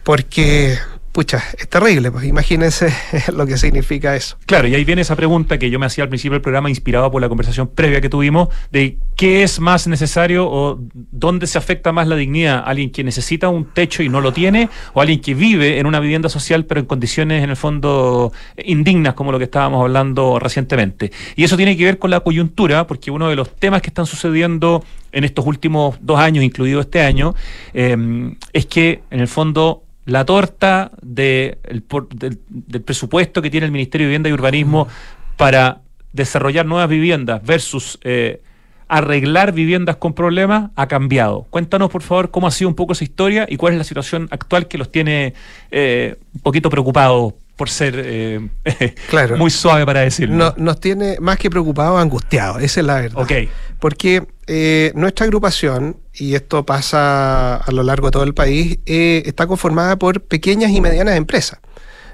[0.03, 0.77] porque
[1.17, 2.93] pucha, es terrible, pues imagínense
[3.33, 4.37] lo que significa eso.
[4.45, 7.09] Claro, y ahí viene esa pregunta que yo me hacía al principio del programa, inspirada
[7.09, 11.91] por la conversación previa que tuvimos, de qué es más necesario o dónde se afecta
[11.91, 15.33] más la dignidad, alguien que necesita un techo y no lo tiene, o alguien que
[15.33, 18.31] vive en una vivienda social pero en condiciones en el fondo
[18.63, 21.11] indignas, como lo que estábamos hablando recientemente.
[21.35, 24.05] Y eso tiene que ver con la coyuntura, porque uno de los temas que están
[24.05, 27.33] sucediendo en estos últimos dos años, incluido este año,
[27.73, 34.05] eh, es que en el fondo la torta de del, presupuesto que tiene el Ministerio
[34.05, 34.87] de Vivienda y Urbanismo
[35.35, 35.81] para
[36.13, 38.41] desarrollar nuevas viviendas versus eh,
[38.87, 41.45] arreglar viviendas con problemas ha cambiado.
[41.49, 44.29] Cuéntanos, por favor, cómo ha sido un poco esa historia y cuál es la situación
[44.31, 45.33] actual que los tiene
[45.71, 48.47] eh, un poquito preocupados por ser eh,
[49.37, 50.35] muy suave para decirlo.
[50.35, 53.21] No, nos tiene más que preocupados, angustiados, esa es la verdad.
[53.21, 53.49] Ok.
[53.79, 59.23] Porque eh, nuestra agrupación, y esto pasa a lo largo de todo el país, eh,
[59.25, 61.59] está conformada por pequeñas y medianas empresas.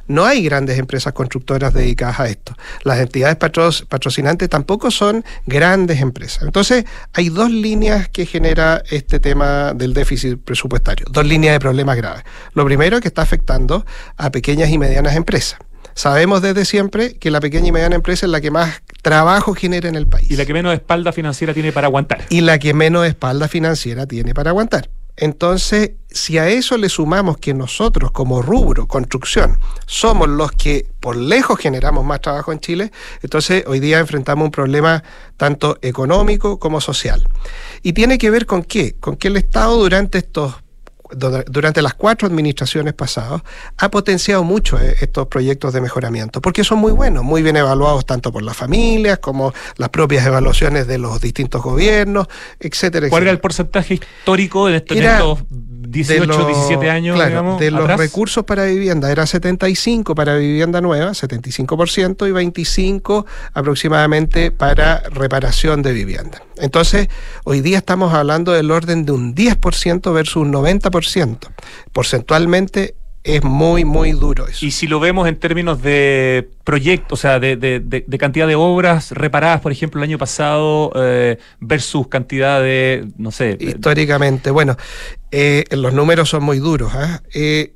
[0.07, 2.53] No hay grandes empresas constructoras dedicadas a esto.
[2.83, 6.43] Las entidades patrocinantes tampoco son grandes empresas.
[6.43, 11.95] Entonces, hay dos líneas que genera este tema del déficit presupuestario, dos líneas de problemas
[11.95, 12.23] graves.
[12.53, 13.85] Lo primero es que está afectando
[14.17, 15.59] a pequeñas y medianas empresas.
[15.95, 19.89] Sabemos desde siempre que la pequeña y mediana empresa es la que más trabajo genera
[19.89, 20.29] en el país.
[20.31, 22.25] Y la que menos espalda financiera tiene para aguantar.
[22.29, 24.89] Y la que menos espalda financiera tiene para aguantar.
[25.15, 31.15] Entonces, si a eso le sumamos que nosotros como rubro, construcción, somos los que por
[31.15, 35.03] lejos generamos más trabajo en Chile, entonces hoy día enfrentamos un problema
[35.37, 37.27] tanto económico como social.
[37.83, 38.95] ¿Y tiene que ver con qué?
[38.99, 40.62] Con que el Estado durante estos
[41.15, 43.41] durante las cuatro administraciones pasadas,
[43.77, 48.05] ha potenciado mucho eh, estos proyectos de mejoramiento, porque son muy buenos, muy bien evaluados
[48.05, 52.27] tanto por las familias como las propias evaluaciones de los distintos gobiernos,
[52.59, 53.09] etcétera.
[53.09, 54.97] ¿Cuál era el porcentaje histórico de estos,
[55.49, 57.15] 18, 17 años?
[57.15, 64.51] Claro, de los recursos para vivienda, era 75 para vivienda nueva, 75%, y 25 aproximadamente
[64.51, 66.41] para reparación de vivienda.
[66.57, 67.09] Entonces,
[67.43, 71.02] hoy día estamos hablando del orden de un 10% versus un 90%.
[71.91, 74.65] Porcentualmente es muy, muy duro eso.
[74.65, 79.61] Y si lo vemos en términos de proyectos, o sea, de, cantidad de obras reparadas,
[79.61, 83.57] por ejemplo, el año pasado eh, versus cantidad de, no sé.
[83.59, 84.75] Históricamente, bueno,
[85.31, 86.91] eh, los números son muy duros.
[86.95, 87.21] ¿ah?
[87.33, 87.73] Eh,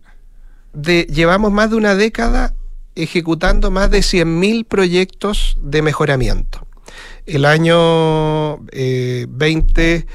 [0.73, 2.53] llevamos más de una década
[2.95, 6.67] ejecutando más de 100.000 proyectos de mejoramiento.
[7.25, 10.05] El año 20, eh,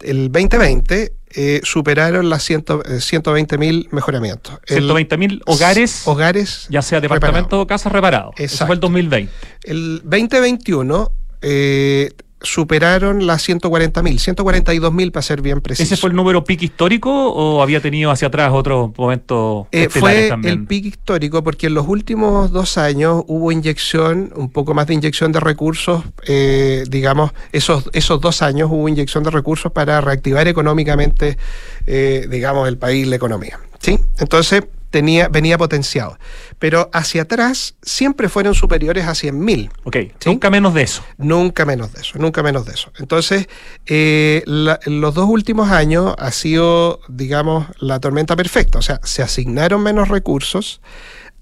[0.00, 4.58] el 2020 eh, superaron las 120 eh, mil mejoramientos.
[4.66, 8.34] 120 mil hogares, hogares, ya sea departamentos o casas reparados.
[8.38, 9.32] Eso fue el 2020.
[9.62, 15.82] El 2021 eh, superaron las 140 mil, 142 mil para ser bien preciso.
[15.82, 20.28] ¿Ese fue el número pic histórico o había tenido hacia atrás otros momentos eh, Fue
[20.44, 24.94] el pic histórico porque en los últimos dos años hubo inyección, un poco más de
[24.94, 30.46] inyección de recursos, eh, digamos, esos, esos dos años hubo inyección de recursos para reactivar
[30.48, 31.38] económicamente,
[31.86, 33.58] eh, digamos, el país, la economía.
[33.80, 33.98] ¿sí?
[34.18, 36.18] Entonces, tenía, venía potenciado.
[36.58, 39.70] Pero hacia atrás siempre fueron superiores a 100.000.
[39.84, 39.96] Ok,
[40.26, 41.04] nunca menos de eso.
[41.16, 42.92] Nunca menos de eso, nunca menos de eso.
[42.98, 43.48] Entonces,
[43.86, 48.78] eh, los dos últimos años ha sido, digamos, la tormenta perfecta.
[48.78, 50.80] O sea, se asignaron menos recursos.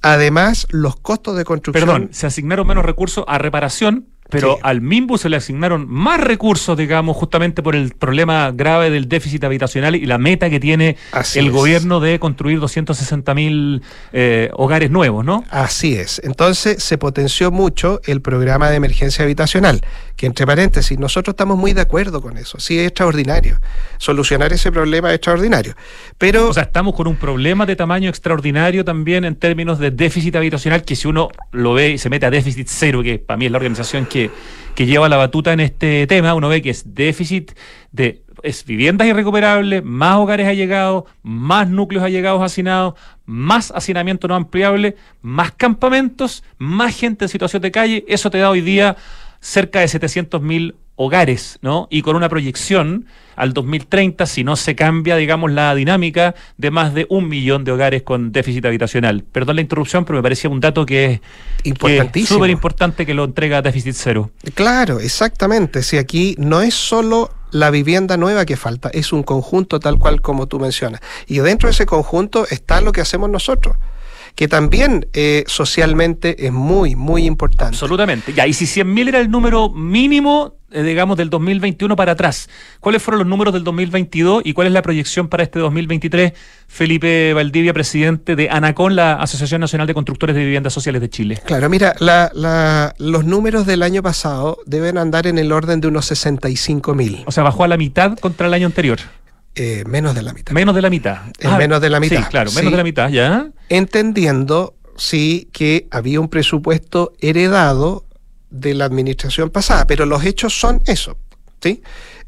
[0.02, 1.86] Además, los costos de construcción.
[1.86, 6.76] Perdón, se asignaron menos recursos a reparación pero al MIMBU se le asignaron más recursos,
[6.76, 10.96] digamos, justamente por el problema grave del déficit habitacional y la meta que tiene
[11.34, 15.44] el gobierno de construir 260 mil eh, hogares nuevos, ¿no?
[15.50, 16.20] Así es.
[16.24, 19.80] Entonces se potenció mucho el programa de emergencia habitacional,
[20.16, 22.58] que entre paréntesis, nosotros estamos muy de acuerdo con eso.
[22.58, 23.60] Sí, es extraordinario.
[23.98, 25.74] Solucionar ese problema es extraordinario.
[26.18, 26.48] Pero...
[26.48, 30.84] O sea, estamos con un problema de tamaño extraordinario también en términos de déficit habitacional,
[30.84, 33.52] que si uno lo ve y se mete a déficit cero, que para mí es
[33.52, 34.15] la organización que
[34.74, 37.52] que, lleva la batuta en este tema, uno ve que es déficit
[37.92, 44.96] de es viviendas irrecuperables, más hogares allegados, más núcleos allegados hacinados, más hacinamiento no ampliable,
[45.22, 48.04] más campamentos, más gente en situación de calle.
[48.08, 48.96] Eso te da hoy día
[49.40, 51.86] cerca de 700 mil hogares, ¿no?
[51.90, 53.06] Y con una proyección
[53.36, 57.72] al 2030, si no se cambia, digamos, la dinámica de más de un millón de
[57.72, 59.22] hogares con déficit habitacional.
[59.30, 61.20] Perdón la interrupción, pero me parecía un dato que
[61.64, 62.26] es.
[62.26, 64.30] Súper importante que lo entrega déficit cero.
[64.54, 65.82] Claro, exactamente.
[65.82, 70.22] Si aquí no es solo la vivienda nueva que falta, es un conjunto tal cual
[70.22, 71.00] como tú mencionas.
[71.26, 73.76] Y dentro de ese conjunto está lo que hacemos nosotros
[74.36, 77.74] que también eh, socialmente es muy, muy importante.
[77.74, 78.34] Absolutamente.
[78.34, 82.48] Ya, y si 100.000 era el número mínimo, digamos, del 2021 para atrás,
[82.80, 86.32] ¿cuáles fueron los números del 2022 y cuál es la proyección para este 2023?
[86.66, 91.40] Felipe Valdivia, presidente de ANACON, la Asociación Nacional de Constructores de Viviendas Sociales de Chile.
[91.44, 91.94] Claro, mira,
[92.98, 97.24] los números del año pasado deben andar en el orden de unos 65.000.
[97.26, 98.98] O sea, bajó a la mitad contra el año anterior.
[99.54, 100.52] Eh, menos de la mitad.
[100.52, 101.18] Menos de la mitad.
[101.42, 102.18] Ah, menos de la mitad.
[102.18, 103.48] Sí, claro, menos de la mitad, ya.
[103.70, 108.05] Entendiendo, sí, que había un presupuesto heredado
[108.60, 111.16] de la administración pasada, pero los hechos son eso,
[111.60, 111.82] ¿sí?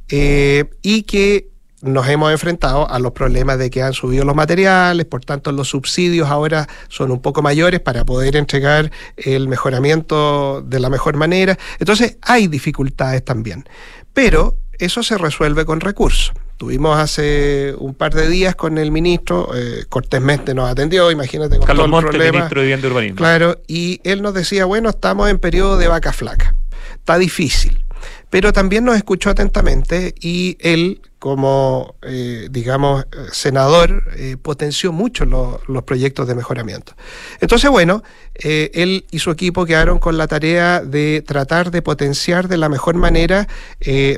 [0.08, 1.48] Eh, y que
[1.80, 5.68] nos hemos enfrentado a los problemas de que han subido los materiales, por tanto los
[5.68, 11.56] subsidios ahora son un poco mayores para poder entregar el mejoramiento de la mejor manera.
[11.78, 13.68] Entonces hay dificultades también,
[14.12, 16.32] pero eso se resuelve con recursos.
[16.59, 21.66] Tuvimos hace un par de días con el ministro, eh, cortésmente nos atendió, imagínate con
[21.66, 22.33] Carlos todo el problema.
[22.33, 23.16] ministro de Vivienda y Urbanismo.
[23.16, 26.55] Claro, y él nos decía, bueno, estamos en periodo de vaca flaca,
[26.99, 27.83] está difícil
[28.31, 35.83] pero también nos escuchó atentamente y él, como, eh, digamos, senador, eh, potenció mucho los
[35.83, 36.94] proyectos de mejoramiento.
[37.40, 38.02] Entonces, bueno,
[38.37, 42.68] eh, él y su equipo quedaron con la tarea de tratar de potenciar de la
[42.68, 43.48] mejor manera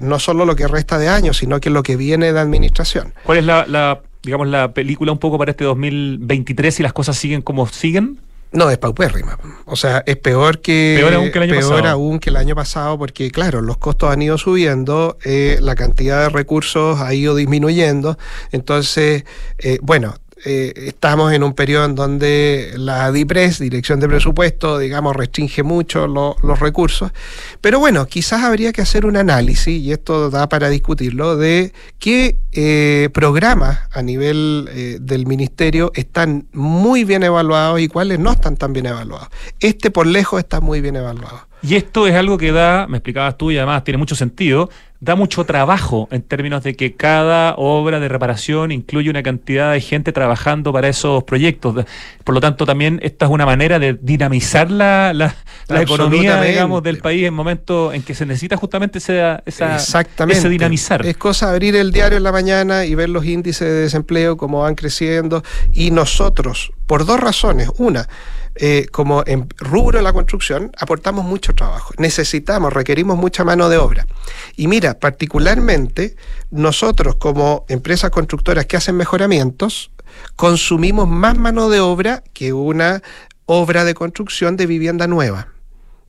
[0.03, 3.15] no solo lo que resta de años, sino que lo que viene de administración.
[3.25, 7.41] ¿Cuál es la, digamos, la película un poco para este 2023 si las cosas siguen
[7.41, 8.19] como siguen?
[8.53, 9.39] No, es paupérrima.
[9.67, 12.57] O sea, es peor que, peor aún que el año peor Aún que el año
[12.57, 17.37] pasado, porque claro, los costos han ido subiendo, eh, la cantidad de recursos ha ido
[17.37, 18.19] disminuyendo.
[18.51, 19.25] Entonces,
[19.59, 25.15] eh, bueno, eh, estamos en un periodo en donde la DIPRES, Dirección de Presupuesto, digamos,
[25.15, 27.13] restringe mucho los recursos.
[27.61, 32.39] Pero bueno, quizás habría que hacer un análisis, y esto da para discutirlo, de qué
[32.53, 38.57] eh, programas a nivel eh, del Ministerio están muy bien evaluados y cuáles no están
[38.57, 39.29] tan bien evaluados.
[39.61, 41.49] Este por lejos está muy bien evaluado.
[41.63, 45.15] Y esto es algo que da, me explicabas tú y además tiene mucho sentido, da
[45.15, 50.13] mucho trabajo en términos de que cada obra de reparación incluye una cantidad de gente
[50.13, 51.87] trabajando para esos proyectos.
[52.23, 55.35] Por lo tanto, también esta es una manera de dinamizar la, la,
[55.81, 59.77] economía, digamos, del país en momentos en que se necesita justamente esa, esa
[60.29, 61.05] ese dinamizar.
[61.07, 64.61] Es cosa abrir el diario en la mañana y ver los índices de desempleo, cómo
[64.61, 65.43] van creciendo.
[65.73, 67.71] Y nosotros, por dos razones.
[67.79, 68.09] Una,
[68.57, 71.95] eh, como en rubro de la construcción, aportamos mucho trabajo.
[71.99, 74.09] Necesitamos, requerimos mucha mano de obra.
[74.57, 76.17] Y mira, particularmente
[76.51, 79.93] nosotros como empresas constructoras que hacen mejoramientos,
[80.35, 83.03] consumimos más mano de obra que una
[83.47, 85.47] obra de construcción de vivienda nueva.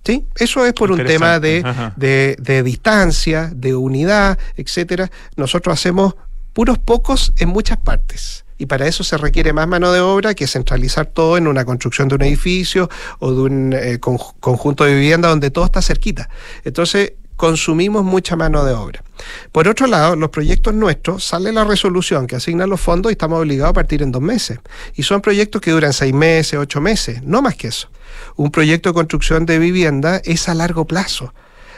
[0.04, 0.26] ¿Sí?
[0.36, 1.64] Eso es por un tema de,
[1.96, 5.12] de, de, distancia, de unidad, etcétera.
[5.36, 6.16] Nosotros hacemos
[6.54, 10.46] puros pocos en muchas partes y para eso se requiere más mano de obra que
[10.46, 15.30] centralizar todo en una construcción de un edificio o de un eh, conjunto de vivienda
[15.30, 16.30] donde todo está cerquita.
[16.64, 19.04] Entonces, consumimos mucha mano de obra.
[19.52, 23.40] Por otro lado, los proyectos nuestros, sale la resolución que asigna los fondos y estamos
[23.40, 24.60] obligados a partir en dos meses.
[24.94, 27.90] Y son proyectos que duran seis meses, ocho meses, no más que eso.
[28.36, 31.34] Un proyecto de construcción de vivienda es a largo plazo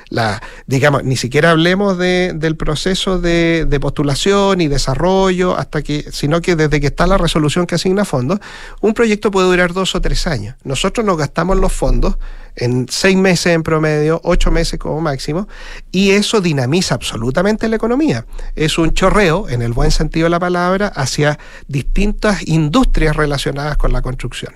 [0.10, 6.06] la, digamos, ni siquiera hablemos de, del proceso de, de, postulación y desarrollo, hasta que,
[6.12, 8.40] sino que desde que está la resolución que asigna fondos,
[8.82, 10.56] un proyecto puede durar dos o tres años.
[10.64, 12.18] Nosotros nos gastamos los fondos
[12.56, 15.48] en seis meses en promedio, ocho meses como máximo,
[15.92, 18.26] y eso dinamiza absolutamente la economía.
[18.56, 23.92] Es un chorreo, en el buen sentido de la palabra, hacia distintas industrias relacionadas con
[23.92, 24.54] la construcción.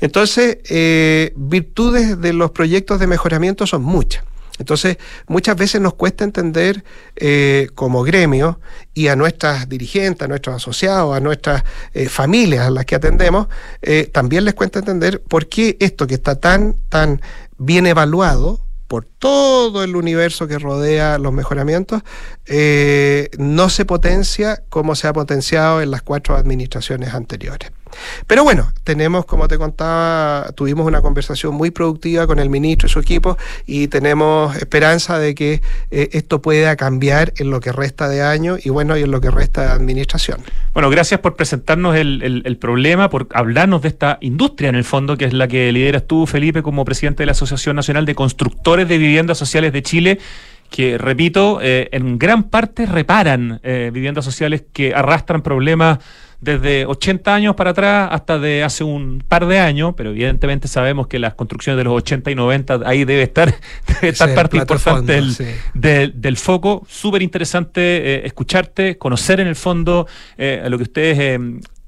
[0.00, 4.24] Entonces, eh, virtudes de los proyectos de mejoramiento son muchas.
[4.58, 6.84] Entonces, muchas veces nos cuesta entender
[7.16, 8.60] eh, como gremio
[8.94, 13.48] y a nuestras dirigentes, a nuestros asociados, a nuestras eh, familias a las que atendemos,
[13.82, 17.20] eh, también les cuesta entender por qué esto que está tan, tan
[17.58, 22.02] bien evaluado, por todo el universo que rodea los mejoramientos,
[23.36, 27.72] no se potencia como se ha potenciado en las cuatro administraciones anteriores.
[28.26, 32.90] Pero bueno, tenemos, como te contaba, tuvimos una conversación muy productiva con el ministro y
[32.90, 38.08] su equipo y tenemos esperanza de que eh, esto pueda cambiar en lo que resta
[38.08, 40.40] de año y bueno, y en lo que resta de administración.
[40.72, 45.26] Bueno, gracias por presentarnos el, problema, por hablarnos de esta industria en el fondo, que
[45.26, 48.98] es la que lideras tú, Felipe, como presidente de la Asociación Nacional de Constructores de
[48.98, 50.18] Viviendas Sociales de Chile
[50.70, 55.98] que, repito, eh, en gran parte reparan eh, viviendas sociales que arrastran problemas
[56.40, 61.06] desde 80 años para atrás hasta de hace un par de años, pero evidentemente sabemos
[61.06, 63.54] que las construcciones de los 80 y 90 ahí debe estar,
[63.86, 65.20] debe estar parte importante
[65.74, 66.84] del, foco.
[66.88, 70.06] Súper interesante eh, escucharte, conocer en el fondo
[70.36, 71.40] lo que ustedes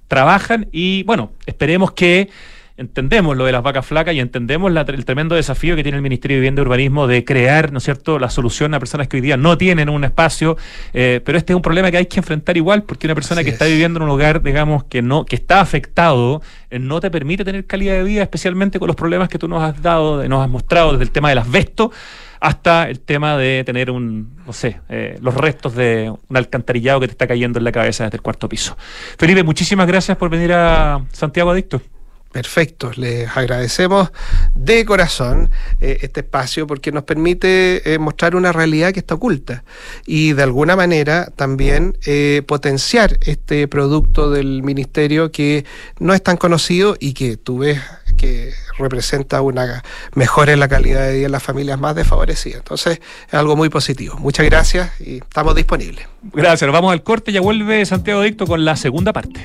[0.08, 2.30] trabajan y bueno, esperemos que
[2.78, 6.36] entendemos lo de las vacas flacas y entendemos el tremendo desafío que tiene el Ministerio
[6.36, 9.20] de Vivienda y Urbanismo de crear, ¿no es cierto?, la solución a personas que hoy
[9.20, 10.56] día no tienen un espacio,
[10.94, 13.50] eh, pero este es un problema que hay que enfrentar igual, porque una persona que
[13.50, 17.44] está viviendo en un lugar, digamos, que no, que está afectado, eh, no te permite
[17.44, 20.48] tener calidad de vida, especialmente con los problemas que tú nos has dado, nos has
[20.48, 21.90] mostrado desde el tema del asbesto
[22.40, 27.08] hasta el tema de tener un, no sé, eh, los restos de un alcantarillado que
[27.08, 28.76] te está cayendo en la cabeza desde el cuarto piso.
[29.18, 31.82] Felipe, muchísimas gracias por venir a Santiago Adicto.
[32.38, 34.12] Perfecto, les agradecemos
[34.54, 39.64] de corazón eh, este espacio porque nos permite eh, mostrar una realidad que está oculta
[40.06, 45.64] y de alguna manera también eh, potenciar este producto del ministerio que
[45.98, 47.80] no es tan conocido y que tú ves
[48.16, 49.82] que representa una
[50.14, 52.58] mejora en la calidad de vida en las familias más desfavorecidas.
[52.58, 54.16] Entonces es algo muy positivo.
[54.16, 56.06] Muchas gracias y estamos disponibles.
[56.22, 59.44] Gracias, nos vamos al corte, ya vuelve Santiago Dicto con la segunda parte.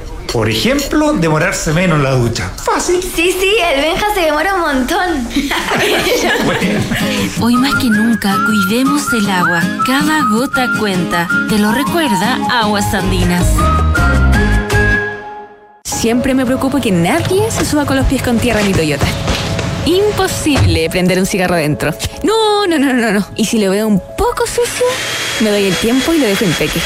[0.31, 2.49] Por ejemplo, demorarse menos en la ducha.
[2.63, 3.01] Fácil.
[3.03, 5.27] Sí, sí, el Benja se demora un montón.
[7.41, 9.61] Hoy más que nunca, cuidemos el agua.
[9.85, 11.27] Cada gota cuenta.
[11.49, 12.39] ¿Te lo recuerda?
[12.49, 13.45] Aguas Andinas.
[15.83, 19.07] Siempre me preocupo que nadie se suba con los pies con tierra en mi Toyota.
[19.85, 21.93] Imposible prender un cigarro dentro.
[22.23, 23.27] No, no, no, no, no.
[23.35, 24.85] Y si lo veo un poco sucio,
[25.41, 26.79] me doy el tiempo y lo dejo impeque.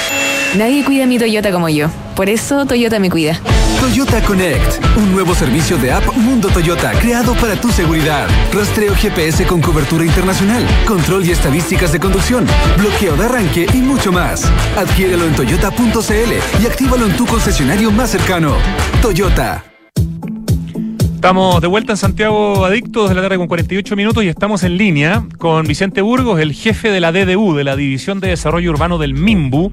[0.56, 1.90] Nadie cuida mi Toyota como yo.
[2.16, 3.40] Por eso Toyota me cuida.
[3.80, 8.28] Toyota Connect, un nuevo servicio de app Mundo Toyota creado para tu seguridad.
[8.54, 12.48] Rastreo GPS con cobertura internacional, control y estadísticas de conducción,
[12.78, 14.46] bloqueo de arranque y mucho más.
[14.78, 18.58] Adquiérelo en toyota.cl y actívalo en tu concesionario más cercano.
[19.02, 19.75] Toyota.
[21.26, 24.78] Estamos de vuelta en Santiago Adictos de la tarde con 48 minutos y estamos en
[24.78, 29.00] línea con Vicente Burgos, el jefe de la DDU, de la División de Desarrollo Urbano
[29.00, 29.72] del MIMBU,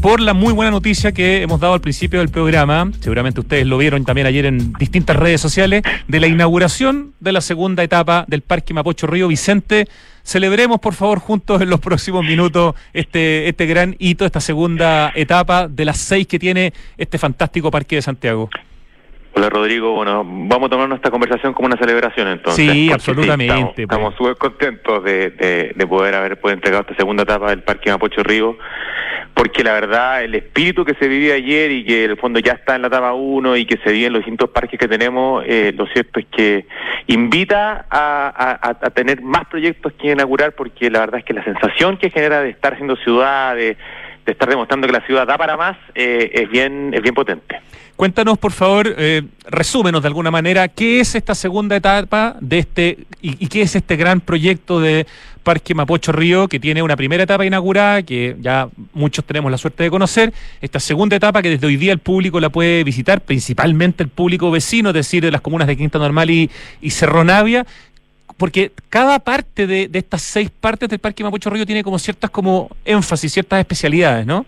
[0.00, 3.76] por la muy buena noticia que hemos dado al principio del programa, seguramente ustedes lo
[3.76, 8.40] vieron también ayer en distintas redes sociales, de la inauguración de la segunda etapa del
[8.40, 9.28] Parque Mapocho Río.
[9.28, 9.88] Vicente,
[10.22, 15.68] celebremos por favor juntos en los próximos minutos este, este gran hito, esta segunda etapa
[15.68, 18.48] de las seis que tiene este fantástico Parque de Santiago.
[19.38, 22.72] Hola Rodrigo, bueno, vamos a tomar nuestra conversación como una celebración entonces.
[22.72, 23.84] Sí, absolutamente.
[23.84, 28.24] estamos súper contentos de, de, de, poder haber entregar esta segunda etapa del Parque Mapocho
[28.24, 28.58] Río,
[29.34, 32.54] porque la verdad el espíritu que se vivía ayer y que en el fondo ya
[32.54, 35.44] está en la etapa 1 y que se vive en los distintos parques que tenemos,
[35.46, 36.66] eh, lo cierto es que
[37.06, 41.44] invita a, a, a, tener más proyectos que inaugurar, porque la verdad es que la
[41.44, 43.76] sensación que genera de estar haciendo ciudad, de,
[44.28, 47.62] de estar demostrando que la ciudad da para más, eh, es, bien, es bien potente.
[47.96, 52.98] Cuéntanos, por favor, eh, resúmenos de alguna manera, qué es esta segunda etapa de este
[53.22, 55.06] y, qué es este gran proyecto de
[55.42, 59.82] Parque Mapocho Río, que tiene una primera etapa inaugurada, que ya muchos tenemos la suerte
[59.82, 64.02] de conocer, esta segunda etapa que desde hoy día el público la puede visitar, principalmente
[64.02, 66.50] el público vecino, es decir, de las comunas de Quinta Normal y,
[66.82, 67.66] y Cerro Navia,
[68.38, 72.30] porque cada parte de, de, estas seis partes del Parque Mapocho Río tiene como ciertas
[72.30, 74.46] como énfasis, ciertas especialidades, ¿no?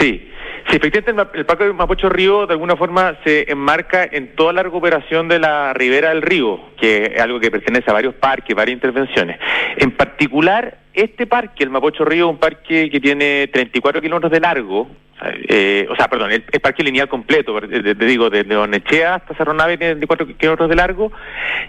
[0.00, 0.28] Sí,
[0.68, 5.28] Sí, efectivamente el Parque Mapocho Río de alguna forma se enmarca en toda la recuperación
[5.28, 9.38] de la ribera del río, que es algo que pertenece a varios parques, varias intervenciones.
[9.76, 14.40] En particular, este parque, el Mapocho Río, es un parque que tiene 34 kilómetros de
[14.40, 14.88] largo,
[15.48, 19.54] eh, o sea, perdón, el, parque lineal completo, te, digo, desde de Onechea hasta Cerro
[19.54, 21.12] Nave tiene 24 kilómetros de largo,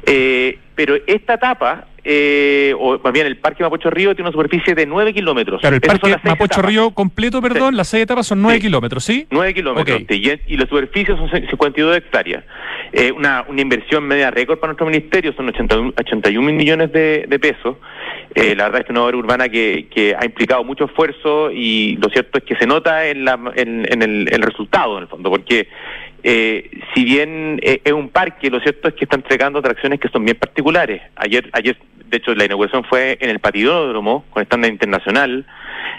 [0.05, 4.73] eh, pero esta etapa, eh, o más bien el Parque Mapocho Río, tiene una superficie
[4.73, 5.59] de 9 kilómetros.
[5.59, 6.65] Claro, el Parque Mapocho etapas.
[6.65, 7.75] Río completo, perdón, sí.
[7.75, 8.61] las seis etapas son 9 sí.
[8.61, 9.27] kilómetros, ¿sí?
[9.29, 10.17] 9 kilómetros, okay.
[10.17, 12.45] y, y, la superficie son 52 hectáreas.
[12.93, 17.25] Eh, una, una inversión media récord para nuestro ministerio, son 81, 81 mil millones de,
[17.27, 17.75] de pesos.
[18.35, 21.97] Eh, la verdad es que una obra urbana que, que, ha implicado mucho esfuerzo y
[21.97, 25.09] lo cierto es que se nota en, la, en, en el, el, resultado, en el
[25.09, 25.67] fondo, porque
[26.23, 30.09] eh, si bien eh, es un parque, lo cierto es que está entregando atracciones que
[30.09, 31.01] son bien particulares.
[31.15, 31.77] Ayer, ayer
[32.09, 35.45] de hecho, la inauguración fue en el patidódromo, con estándar internacional.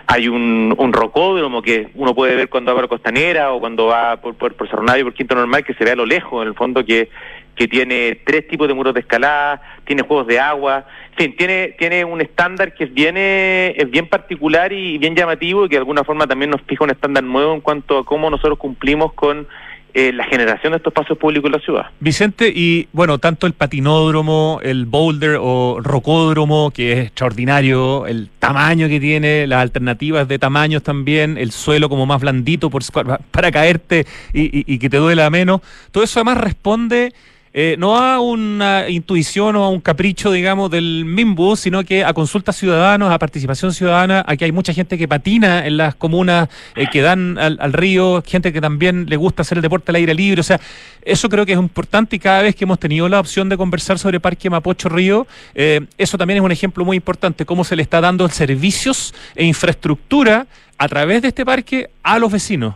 [0.06, 4.16] Hay un, un rocódromo que uno puede ver cuando va por Costanera o cuando va
[4.20, 6.48] por, por, por Cerro Navia, por Quinto Normal, que se ve a lo lejos, en
[6.48, 7.10] el fondo, que
[7.58, 11.74] que tiene tres tipos de muros de escalada, tiene juegos de agua, en fin, tiene,
[11.76, 15.74] tiene un estándar que es bien, eh, es bien particular y bien llamativo y que
[15.74, 19.12] de alguna forma también nos fija un estándar nuevo en cuanto a cómo nosotros cumplimos
[19.14, 19.48] con
[19.94, 21.86] eh, la generación de estos espacios públicos en la ciudad.
[22.00, 28.88] Vicente, y bueno, tanto el patinódromo, el boulder o rocódromo, que es extraordinario, el tamaño
[28.88, 32.82] que tiene, las alternativas de tamaños también, el suelo como más blandito por,
[33.30, 35.60] para caerte y, y, y que te duela menos,
[35.90, 37.12] todo eso además responde
[37.52, 42.12] eh, no a una intuición o a un capricho, digamos, del MIMBU, sino que a
[42.12, 44.24] consultas ciudadanos, a participación ciudadana.
[44.26, 48.22] Aquí hay mucha gente que patina en las comunas eh, que dan al, al, río,
[48.26, 50.40] gente que también le gusta hacer el deporte al aire libre.
[50.40, 50.60] O sea,
[51.02, 53.98] eso creo que es importante y cada vez que hemos tenido la opción de conversar
[53.98, 57.82] sobre Parque Mapocho Río, eh, eso también es un ejemplo muy importante, cómo se le
[57.82, 60.46] está dando servicios e infraestructura
[60.76, 62.74] a través de este parque a los vecinos.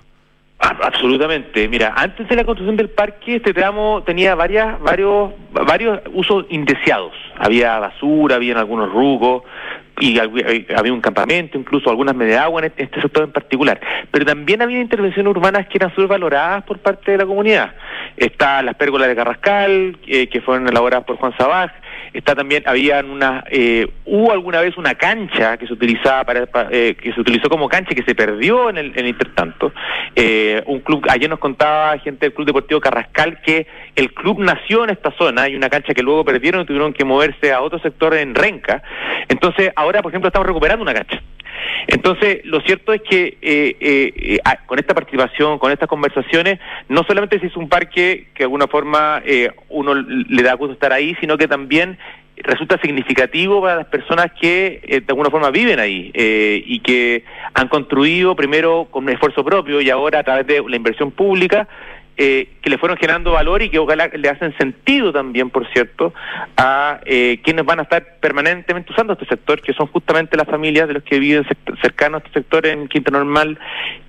[0.63, 1.69] Absolutamente.
[1.69, 7.13] Mira, antes de la construcción del parque, este tramo tenía varias, varios, varios usos indeseados.
[7.37, 9.43] Había basura, habían algunos rugos,
[10.01, 13.81] y había un campamento, incluso algunas media agua en este sector en particular.
[14.11, 17.75] Pero también había intervenciones urbanas que eran subvaloradas por parte de la comunidad.
[18.17, 21.73] Está las pérgolas de Carrascal, eh, que fueron elaboradas por Juan Sabaj,
[22.13, 26.69] está también había una eh, hubo alguna vez una cancha que se utilizaba para, para
[26.71, 29.73] eh, que se utilizó como cancha que se perdió en el, en el intertanto.
[30.15, 34.85] Eh, un club ayer nos contaba gente del club deportivo Carrascal que el club nació
[34.85, 37.79] en esta zona y una cancha que luego perdieron y tuvieron que moverse a otro
[37.79, 38.83] sector en Renca.
[39.29, 41.23] Entonces ahora por ejemplo estamos recuperando una cancha
[41.87, 46.59] Entonces, lo cierto es que eh, eh, ah, con esta participación, con estas conversaciones,
[46.89, 49.23] no solamente se hizo un parque que de alguna forma
[49.69, 51.99] uno le da gusto estar ahí, sino que también
[52.37, 58.35] resulta significativo para las personas que de alguna forma viven ahí y que han construido
[58.35, 61.69] primero con un esfuerzo propio y ahora a través de la inversión pública
[62.17, 66.13] eh, que le fueron generando valor y que ojalá le hacen sentido también, por cierto,
[66.57, 70.89] a eh, quienes van a estar permanentemente usando este sector, que son justamente las familias
[70.89, 71.47] de los que viven
[71.81, 73.59] cercanos a este sector en Quinta Normal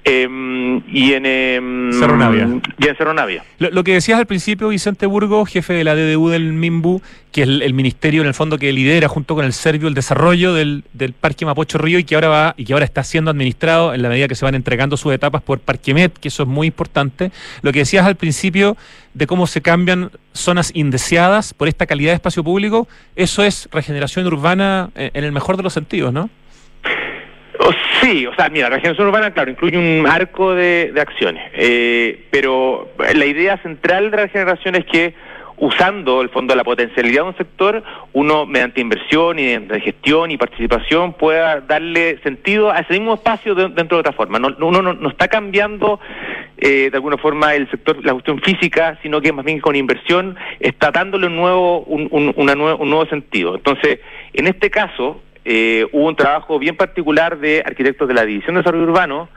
[0.04, 2.48] em, y en em, Cerro Navia.
[2.78, 3.44] Y en Cerro Navia.
[3.60, 7.02] Lo, que decías al principio, Vicente Burgo, jefe de la DDU del MIMBU,
[7.34, 10.54] que es el, ministerio en el fondo que lidera junto con el Servio el desarrollo
[10.54, 13.94] del, del Parque Mapocho Río y que ahora va y que ahora está siendo administrado
[13.94, 16.68] en la medida que se van entregando sus etapas por Parquemet, que eso es muy
[16.68, 17.32] importante.
[17.64, 18.78] Lo que decías al principio
[19.16, 24.28] de cómo se cambian zonas indeseadas por esta calidad de espacio público, eso es regeneración
[24.28, 26.30] urbana en el mejor de los sentidos, ¿no?
[28.02, 33.26] Sí, o sea, mira, regeneración urbana, claro, incluye un arco de, acciones, eh, pero la
[33.26, 35.14] idea central de la regeneración es que
[35.58, 37.84] usando el fondo de la potencialidad de un sector,
[38.14, 43.56] uno mediante inversión y de gestión y participación pueda darle sentido a ese mismo espacio
[43.56, 44.40] dentro de otra forma.
[44.40, 46.00] No, uno no, está cambiando
[46.58, 50.36] eh, de alguna forma el sector, la cuestión física, sino que más bien con inversión
[50.60, 53.56] está dándole un nuevo, un, una un nuevo sentido.
[53.56, 54.00] Entonces,
[54.34, 58.62] en este caso, eh, hubo un trabajo bien particular de arquitectos de la División de
[58.62, 59.30] Desarrollo Urbano,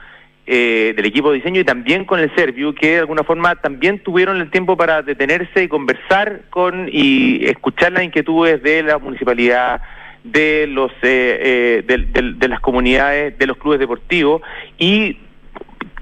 [0.49, 3.99] eh, del equipo de diseño y también con el Serviu, que de alguna forma también
[3.99, 9.81] tuvieron el tiempo para detenerse y conversar con y escuchar las inquietudes de la municipalidad,
[10.23, 14.41] de los eh, eh, de, las comunidades, de los clubes deportivos
[14.77, 15.19] y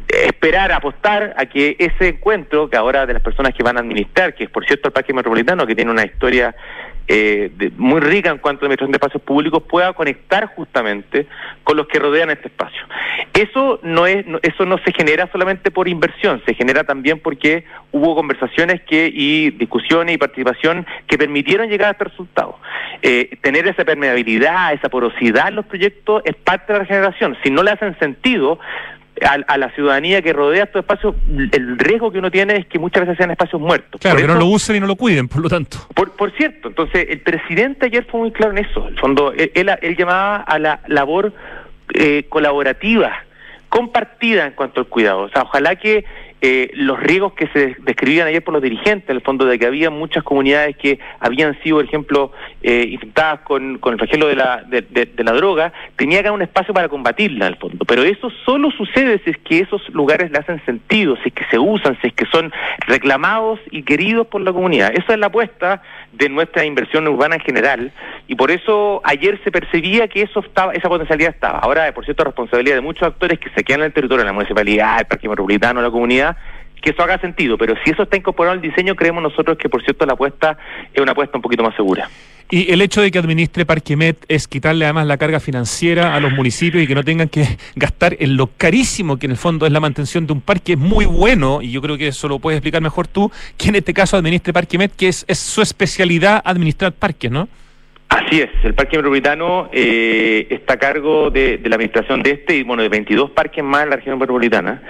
[0.08, 4.36] esperar, apostar a que ese encuentro, que ahora de las personas que van a administrar,
[4.36, 6.56] que es por cierto el Parque Metropolitano, que tiene una historia
[7.08, 11.28] eh, muy rica en cuanto a administración de espacios públicos pueda conectar justamente
[11.64, 12.82] con los que rodean este espacio.
[13.34, 18.16] Eso no es, eso no se genera solamente por inversión, se genera también porque hubo
[18.16, 22.60] conversaciones que y discusiones y participación que permitieron llegar a este resultado.
[23.02, 27.38] Eh, tener esa permeabilidad, esa porosidad en los proyectos es parte de la generación.
[27.44, 28.60] Si no le hacen sentido,
[29.22, 31.16] a, la ciudadanía que rodea estos espacios,
[31.52, 34.02] el riesgo que uno tiene es que muchas veces sean espacios muertos.
[34.02, 35.78] Claro, que no lo usen y no lo cuiden, por lo tanto.
[35.94, 38.88] Por, por cierto, entonces el presidente ayer fue muy claro en eso.
[38.88, 41.34] El fondo, él, él, llamaba a la labor
[41.94, 43.14] eh, colaborativa,
[43.70, 45.22] compartida en cuanto al cuidado.
[45.22, 46.06] O sea, ojalá que
[46.48, 49.66] eh, los riesgos que se describían ayer por los dirigentes, en el fondo de que
[49.66, 52.32] había muchas comunidades que habían sido, por ejemplo,
[52.62, 56.44] eh, infectadas con, con el flagelo de la, de, la droga, tenía que haber un
[56.44, 57.84] espacio para combatirla, en el fondo.
[57.86, 61.46] Pero eso solo sucede si es que esos lugares le hacen sentido, si es que
[61.50, 62.54] se usan, si es que son
[62.86, 64.92] reclamados y queridos por la comunidad.
[64.94, 65.82] Esa es la apuesta
[66.14, 67.92] de nuestra inversión urbana en general
[68.28, 71.60] y por eso ayer se percibía que eso estaba, esa potencialidad estaba.
[71.60, 74.34] Ahora, por cierto, responsabilidad de muchos actores que se quedan en el territorio, de la
[74.34, 76.35] municipalidad, el parque metropolitano, la comunidad,
[76.86, 79.84] que eso haga sentido, pero si eso está incorporado al diseño, creemos nosotros que, por
[79.84, 80.56] cierto, la apuesta
[80.94, 82.08] es una apuesta un poquito más segura.
[82.48, 86.32] Y el hecho de que administre Parquemet es quitarle además la carga financiera a los
[86.32, 89.72] municipios y que no tengan que gastar en lo carísimo que en el fondo es
[89.72, 92.84] la mantención de un parque muy bueno, y yo creo que eso lo puedes explicar
[92.84, 97.50] mejor tú, que en este caso administre Parquemet, que es su especialidad administrar parques, ¿no?
[98.08, 102.64] Así es, el Parque Metropolitano eh, está a cargo de, la administración de este y
[102.64, 104.82] bueno, de 22 parques más en la región metropolitana.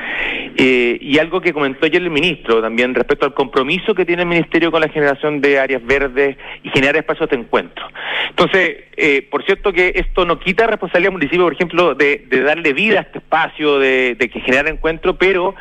[0.57, 4.28] Eh, y algo que comentó ayer el ministro también respecto al compromiso que tiene el
[4.28, 7.86] Ministerio con la generación de áreas verdes y generar espacios de encuentro.
[8.30, 12.74] Entonces, eh, por cierto que esto no quita responsabilidad al municipio, por ejemplo, de, darle
[12.74, 15.55] vida a este espacio, de, de que generar encuentro, pero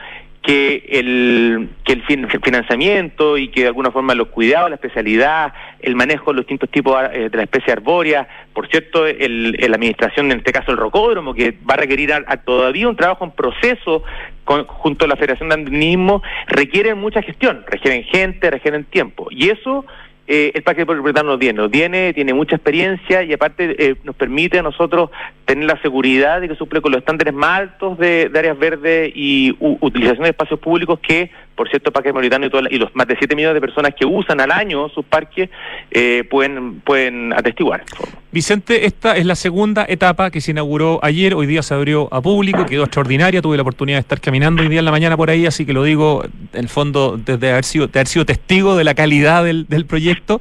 [0.45, 2.03] que el, que el,
[2.43, 6.71] financiamiento y que de alguna forma los cuidados, la especialidad, el manejo de los distintos
[6.71, 10.77] tipos eh, de la especie arbórea, por cierto, el, la administración, en este caso el
[10.77, 12.13] rocódromo, que va a requerir
[12.45, 14.03] todavía un trabajo en proceso
[14.45, 19.29] junto a la Federación de Andinismo, requieren mucha gestión, requieren gente, requieren tiempo.
[19.31, 19.87] Y eso
[20.27, 24.17] eh, el Parque Metropolitano lo tiene, lo tiene, tiene mucha experiencia y aparte eh, nos
[24.17, 25.11] permite a nosotros
[25.45, 29.55] tener la seguridad de que suple con los estándares más altos de, áreas verdes y
[29.59, 33.17] utilización de espacios públicos que por cierto, el Parque Metropolitano y, y, los más de
[33.17, 35.51] 7 millones de personas que usan al año sus parques
[35.91, 37.85] eh, pueden, pueden atestiguar.
[38.33, 42.21] Vicente, esta es la segunda etapa que se inauguró ayer, hoy día se abrió a
[42.21, 45.31] público, quedó extraordinaria, tuve la oportunidad de estar caminando hoy día en la mañana por
[45.31, 48.77] ahí, así que lo digo en el fondo desde haber sido, de haber sido testigo
[48.77, 50.41] de la calidad del, del proyecto,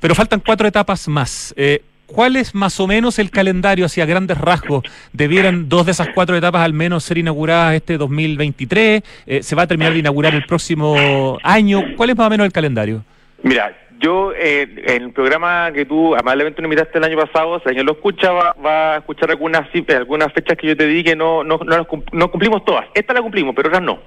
[0.00, 1.54] pero faltan cuatro etapas más.
[1.56, 4.82] Eh, ¿Cuál es más o menos el calendario hacia grandes rasgos?
[5.12, 9.02] ¿Debieran dos de esas cuatro etapas al menos ser inauguradas este 2023?
[9.26, 11.82] Eh, ¿Se va a terminar de inaugurar el próximo año?
[11.98, 13.04] ¿Cuál es más o menos el calendario?
[13.42, 17.68] Mira, yo eh, en el programa que tú amablemente me invitaste el año pasado, si
[17.68, 21.14] alguien lo escucha, va, va a escuchar algunas algunas fechas que yo te di que
[21.14, 22.86] no, no, no, las no cumplimos todas.
[22.94, 23.98] Esta la cumplimos, pero otras no.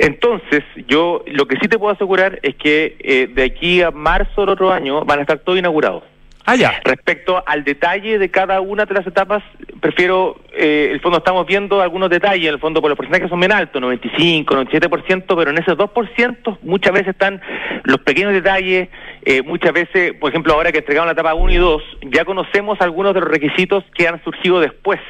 [0.00, 4.40] Entonces, yo lo que sí te puedo asegurar es que eh, de aquí a marzo
[4.40, 6.02] del otro año van a estar todos inaugurados.
[6.46, 6.80] Ah.
[6.84, 9.42] Respecto al detalle de cada una de las etapas,
[9.80, 13.38] prefiero, eh, el fondo estamos viendo algunos detalles, en el fondo por los porcentajes son
[13.40, 17.40] bien altos, 95, 97%, pero en ese 2% muchas veces están
[17.84, 18.88] los pequeños detalles,
[19.24, 21.82] eh, muchas veces, por ejemplo, ahora que entregaron la etapa 1 y 2,
[22.12, 25.00] ya conocemos algunos de los requisitos que han surgido después.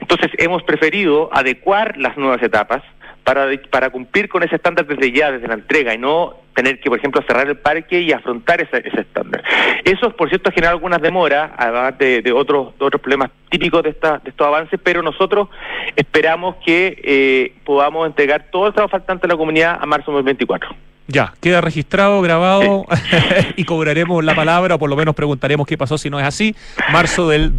[0.00, 2.82] Entonces hemos preferido adecuar las nuevas etapas
[3.24, 6.90] para, para cumplir con ese estándar desde ya, desde la entrega, y no tener que,
[6.90, 9.42] por ejemplo, cerrar el parque y afrontar ese, ese estándar.
[9.84, 13.82] Eso, por cierto, ha generado algunas demoras, además de, de otros, de otros problemas típicos
[13.82, 15.48] de, esta, de estos avances, pero nosotros
[15.96, 20.24] esperamos que eh, podamos entregar todo el trabajo faltante a la comunidad a marzo del
[20.24, 20.91] 2024.
[21.08, 22.86] Ya, queda registrado, grabado
[23.56, 26.54] y cobraremos la palabra o por lo menos preguntaremos qué pasó si no es así.
[26.92, 27.54] Marzo del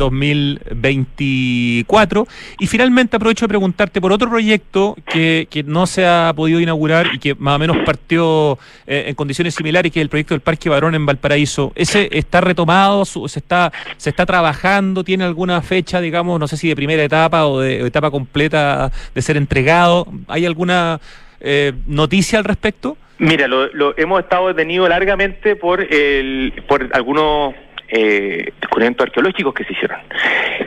[0.83, 2.27] 2024.
[2.59, 7.07] Y finalmente aprovecho de preguntarte por otro proyecto que, que no se ha podido inaugurar
[7.13, 10.41] y que más o menos partió eh, en condiciones similares, que es el proyecto del
[10.41, 11.71] Parque Barón en Valparaíso.
[11.75, 13.05] ¿Ese está retomado?
[13.05, 15.03] Su- ¿Se está, se está trabajando?
[15.03, 19.21] ¿Tiene alguna fecha, digamos, no sé si de primera etapa o de etapa completa de
[19.21, 20.07] ser entregado?
[20.27, 20.99] ¿Hay alguna
[21.43, 22.97] eh, noticia al respecto?
[23.19, 27.53] Mira, lo, lo hemos estado detenidos largamente por el, por algunos
[27.87, 29.99] eh, descubrimientos arqueológicos que se hicieron.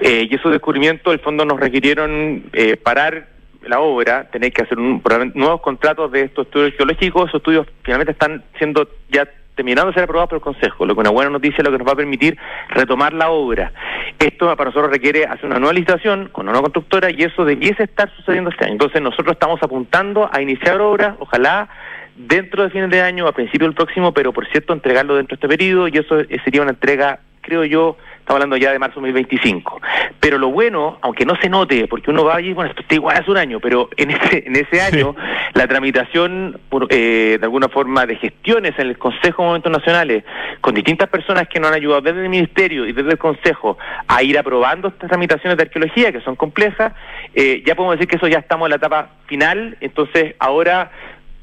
[0.00, 3.28] Eh, y esos descubrimientos, el fondo, nos requirieron eh, parar
[3.62, 5.02] la obra, tener que hacer un,
[5.34, 7.28] nuevos contratos de estos estudios arqueológicos.
[7.28, 11.00] Esos estudios finalmente están siendo ya terminando de ser aprobados por el Consejo, lo que
[11.00, 12.38] es una buena noticia, lo que nos va a permitir
[12.68, 13.72] retomar la obra.
[14.18, 17.84] Esto para nosotros requiere hacer una nueva licitación con una nueva constructora y eso debiese
[17.84, 18.74] estar sucediendo este año.
[18.74, 21.68] Entonces nosotros estamos apuntando a iniciar obras, ojalá
[22.16, 25.46] dentro de fines de año, a principio del próximo, pero por cierto entregarlo dentro de
[25.46, 27.96] este periodo y eso eh, sería una entrega, creo yo,
[28.26, 29.80] estamos hablando ya de marzo de 2025.
[30.18, 33.16] Pero lo bueno, aunque no se note, porque uno va allí, bueno, esto está igual
[33.16, 35.14] hace un año, pero en ese, en ese año
[35.54, 40.24] la tramitación, por, eh, de alguna forma, de gestiones en el Consejo de Momentos Nacionales,
[40.60, 44.24] con distintas personas que nos han ayudado desde el Ministerio y desde el Consejo a
[44.24, 46.94] ir aprobando estas tramitaciones de arqueología, que son complejas,
[47.32, 50.90] eh, ya podemos decir que eso ya estamos en la etapa final, entonces ahora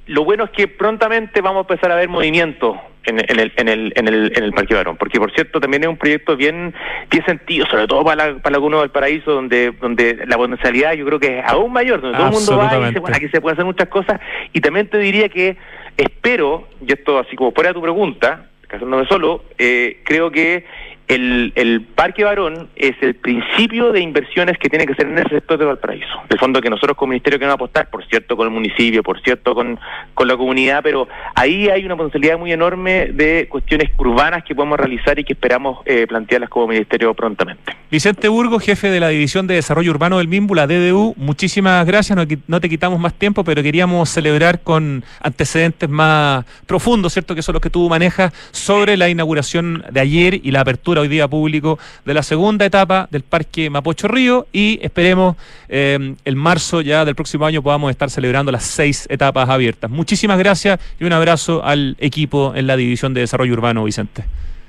[0.08, 3.68] lo bueno es que prontamente vamos a empezar a ver movimiento en, en el, en,
[3.68, 6.74] el, en, el, en el Parque Barón, porque por cierto también es un proyecto bien,
[7.10, 10.94] bien sentido, sobre todo para la, para la Laguna del Paraíso, donde, donde la potencialidad
[10.94, 13.28] yo creo que es aún mayor, donde todo el mundo va y dice, bueno, aquí
[13.30, 14.20] se pueden hacer muchas cosas,
[14.54, 15.58] y también te diría que
[15.98, 20.66] espero, y esto así como fuera de tu pregunta, casándome solo, eh, creo que
[21.14, 25.30] el, el Parque Barón es el principio de inversiones que tiene que ser en ese
[25.30, 26.08] sector de Valparaíso.
[26.30, 29.54] El fondo que nosotros como ministerio queremos apostar, por cierto, con el municipio, por cierto,
[29.54, 29.80] con,
[30.24, 35.20] la comunidad, pero ahí hay una potencialidad muy enorme de cuestiones urbanas que podemos realizar
[35.20, 37.74] y que esperamos eh, plantearlas como ministerio prontamente.
[37.92, 42.18] Vicente Burgo, jefe de la División de Desarrollo Urbano del MIMBU, la DDU, muchísimas gracias,
[42.18, 47.36] no, no te quitamos más tiempo, pero queríamos celebrar con antecedentes más profundos, ¿cierto?
[47.36, 51.10] Que son los que tú manejas sobre la inauguración de ayer y la apertura hoy
[51.10, 55.36] día público de la segunda etapa del Parque Mapocho Río y esperemos
[55.70, 59.92] eh, el marzo ya del próximo año podamos estar celebrando las seis etapas abiertas.
[59.92, 64.24] Muchísimas gracias y un abrazo al equipo en la División de Desarrollo Urbano, Vicente.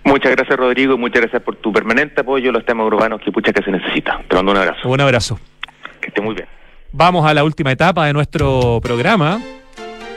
[0.04, 3.52] Muchas gracias Rodrigo, muchas gracias por tu permanente apoyo a los temas urbanos que pucha
[3.52, 4.20] que se necesita.
[4.28, 4.88] Te mando un abrazo.
[4.88, 5.38] Un abrazo.
[6.00, 6.46] Que esté muy bien.
[6.92, 9.40] Vamos a la última etapa de nuestro programa.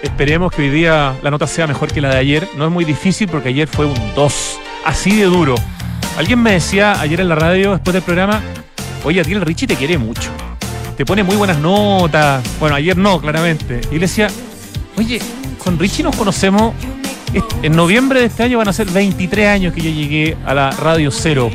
[0.04, 2.48] Esperemos que hoy día la nota sea mejor que la de ayer.
[2.56, 5.56] No es muy difícil porque ayer fue un 2, así de duro.
[6.18, 8.42] Alguien me decía ayer en la radio, después del programa,
[9.04, 10.32] oye, a ti el Richie te quiere mucho.
[10.98, 12.44] Te pone muy buenas notas.
[12.60, 13.82] Bueno, ayer no, claramente.
[13.92, 14.28] Y le decía,
[14.98, 15.22] oye,
[15.64, 16.74] con Richie nos conocemos.
[17.62, 20.72] En noviembre de este año van a ser 23 años que yo llegué a la
[20.72, 21.52] Radio Cero.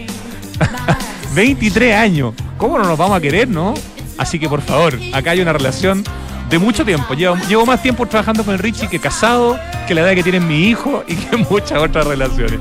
[1.35, 2.35] 23 años.
[2.57, 3.75] ¿Cómo no nos vamos a querer, no?
[4.17, 6.05] Así que por favor, acá hay una relación
[6.49, 7.15] de mucho tiempo.
[7.15, 9.59] Llevo, llevo más tiempo trabajando con el Richie que casado,
[9.89, 12.61] que la edad que tiene mi hijo y que muchas otras relaciones.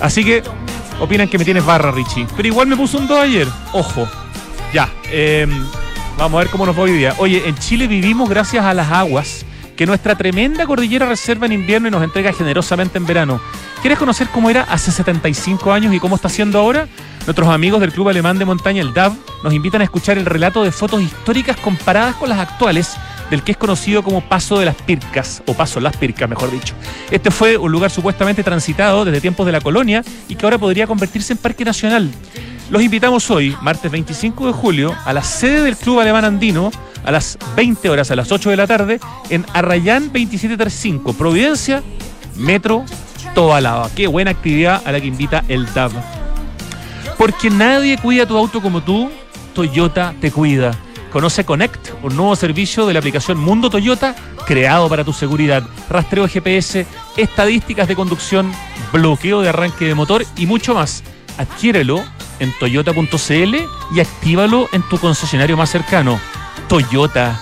[0.00, 0.42] Así que
[1.00, 2.26] opinan que me tienes barra, Richie.
[2.36, 3.48] Pero igual me puso un 2 ayer.
[3.72, 4.08] Ojo.
[4.72, 4.88] Ya.
[5.10, 5.46] eh,
[6.18, 7.14] vamos a ver cómo nos va hoy día.
[7.18, 9.44] Oye, en Chile vivimos gracias a las aguas
[9.76, 13.40] que nuestra tremenda cordillera reserva en invierno y nos entrega generosamente en verano.
[13.82, 16.86] ¿Quieres conocer cómo era hace 75 años y cómo está siendo ahora?
[17.26, 20.62] Nuestros amigos del Club Alemán de Montaña, el DAV, nos invitan a escuchar el relato
[20.62, 22.96] de fotos históricas comparadas con las actuales
[23.30, 26.74] del que es conocido como Paso de las Pircas, o Paso Las Pircas, mejor dicho.
[27.10, 30.86] Este fue un lugar supuestamente transitado desde tiempos de la colonia y que ahora podría
[30.86, 32.10] convertirse en Parque Nacional.
[32.70, 36.70] Los invitamos hoy, martes 25 de julio, a la sede del Club Alemán Andino,
[37.04, 39.00] a las 20 horas, a las 8 de la tarde,
[39.30, 41.82] en Arrayán 2735, Providencia,
[42.36, 42.84] Metro
[43.34, 43.90] toda lava.
[43.94, 45.92] Qué buena actividad a la que invita el DAV.
[47.18, 49.10] Porque nadie cuida tu auto como tú,
[49.54, 50.72] Toyota te cuida.
[51.12, 55.62] Conoce Connect, un nuevo servicio de la aplicación Mundo Toyota creado para tu seguridad.
[55.88, 56.86] Rastreo GPS,
[57.16, 58.52] estadísticas de conducción,
[58.92, 61.04] bloqueo de arranque de motor y mucho más.
[61.38, 62.04] Adquiérelo
[62.38, 63.56] en toyota.cl
[63.94, 66.18] y actívalo en tu concesionario más cercano.
[66.68, 67.40] Toyota.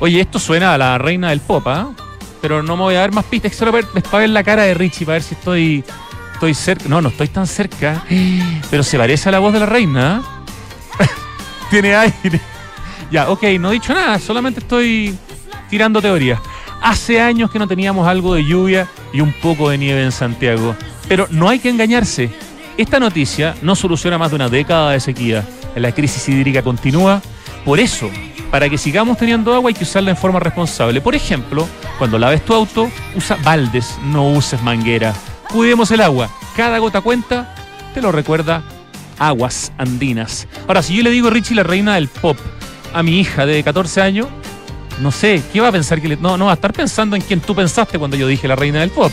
[0.00, 1.90] Oye, esto suena a la reina del pop, ¿ah?
[2.40, 5.04] Pero no me voy a dar más pistas, solo para ver la cara de Richie,
[5.04, 5.84] para ver si estoy,
[6.34, 6.88] estoy cerca.
[6.88, 8.04] No, no estoy tan cerca,
[8.70, 10.22] pero se parece a la voz de la reina.
[10.22, 11.04] ¿ah?
[11.70, 12.40] Tiene aire.
[13.10, 15.18] Ya, ok, no he dicho nada, solamente estoy
[15.68, 16.40] tirando teorías.
[16.80, 20.76] Hace años que no teníamos algo de lluvia y un poco de nieve en Santiago.
[21.08, 22.30] Pero no hay que engañarse.
[22.78, 25.44] Esta noticia no soluciona más de una década de sequía.
[25.74, 27.20] La crisis hídrica continúa.
[27.64, 28.08] Por eso,
[28.52, 31.00] para que sigamos teniendo agua hay que usarla en forma responsable.
[31.00, 31.66] Por ejemplo,
[31.98, 35.12] cuando laves tu auto, usa baldes, no uses manguera.
[35.48, 36.30] Cuidemos el agua.
[36.56, 37.52] Cada gota cuenta.
[37.94, 38.62] Te lo recuerda
[39.18, 40.46] Aguas Andinas.
[40.68, 42.36] Ahora, si yo le digo Richie la reina del pop,
[42.94, 44.28] a mi hija de 14 años,
[45.00, 46.16] no sé, ¿qué va a pensar que le...
[46.16, 48.78] No, no va a estar pensando en quien tú pensaste cuando yo dije la reina
[48.78, 49.10] del pop.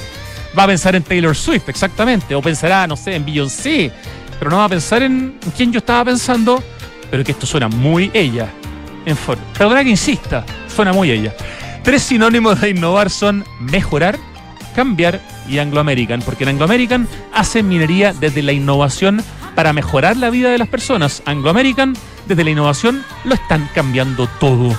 [0.58, 2.34] Va a pensar en Taylor Swift, exactamente.
[2.36, 3.92] O pensará, no sé, en Beyoncé.
[4.40, 6.64] Pero no va a pensar en quién yo estaba pensando,
[7.10, 8.50] pero que esto suena muy ella.
[9.06, 9.38] En for...
[9.58, 11.36] Perdona que insista, suena muy ella.
[11.84, 14.18] Tres sinónimos de innovar son mejorar,
[14.76, 16.22] cambiar y Anglo American.
[16.22, 19.24] Porque en Anglo American hacen minería desde la innovación
[19.56, 21.22] para mejorar la vida de las personas.
[21.26, 21.96] Anglo American,
[22.28, 24.78] desde la innovación, lo están cambiando todo.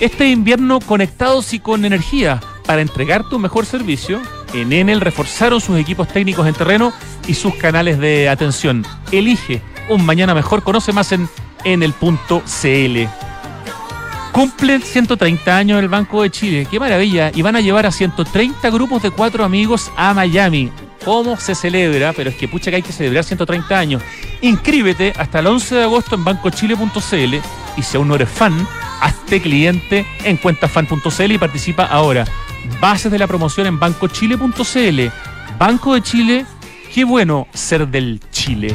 [0.00, 2.40] Este invierno conectados y con energía
[2.72, 4.22] para entregarte un mejor servicio,
[4.54, 6.90] en Enel reforzaron sus equipos técnicos en terreno
[7.26, 8.82] y sus canales de atención.
[9.10, 9.60] Elige
[9.90, 11.28] un mañana mejor, conoce más en
[11.64, 12.98] enel.cl.
[14.32, 18.70] Cumplen 130 años el Banco de Chile, qué maravilla, y van a llevar a 130
[18.70, 20.72] grupos de cuatro amigos a Miami.
[21.04, 22.14] ¿Cómo se celebra?
[22.14, 24.02] Pero es que pucha que hay que celebrar 130 años.
[24.40, 27.34] Inscríbete hasta el 11 de agosto en bancochile.cl
[27.76, 28.66] y si aún no eres fan,
[29.02, 32.24] hazte cliente en cuentafan.cl y participa ahora.
[32.80, 35.00] Bases de la promoción en bancochile.cl.
[35.58, 36.46] Banco de Chile,
[36.94, 38.74] qué bueno ser del Chile.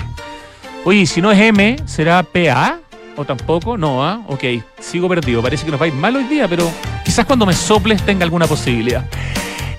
[0.86, 2.80] Oye, si no es M, ¿será PA?
[3.16, 3.78] ¿O tampoco?
[3.78, 4.22] No, ¿ah?
[4.28, 4.44] Ok,
[4.80, 5.42] sigo perdido.
[5.42, 6.72] Parece que nos va a ir mal hoy día, pero
[7.04, 9.06] quizás cuando me soples tenga alguna posibilidad.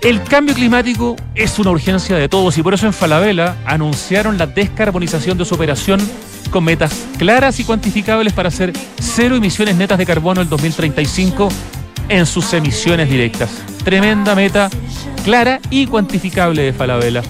[0.01, 4.47] El cambio climático es una urgencia de todos y por eso en Falabella anunciaron la
[4.47, 6.01] descarbonización de su operación
[6.51, 11.49] con metas claras y cuantificables para hacer cero emisiones netas de carbono el 2035
[12.09, 13.51] en sus emisiones directas.
[13.85, 14.71] Tremenda meta
[15.25, 17.23] clara y cuantificable de Falabella.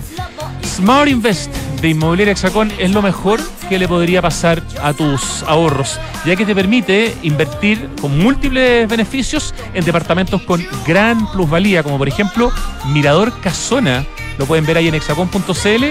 [0.64, 5.98] Smart Invest de Inmobiliaria Hexacón es lo mejor que le podría pasar a tus ahorros,
[6.24, 12.08] ya que te permite invertir con múltiples beneficios en departamentos con gran plusvalía, como por
[12.08, 12.50] ejemplo
[12.86, 14.04] Mirador Casona.
[14.38, 15.84] Lo pueden ver ahí en hexacón.cl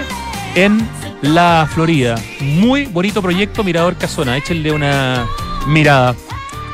[0.56, 0.88] en
[1.22, 2.16] la Florida.
[2.40, 4.38] Muy bonito proyecto Mirador Casona.
[4.38, 5.26] Échenle una
[5.68, 6.16] mirada.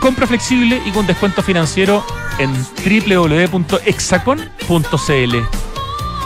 [0.04, 2.06] Compra flexible y con descuento financiero
[2.38, 5.36] en www.exacon.cl.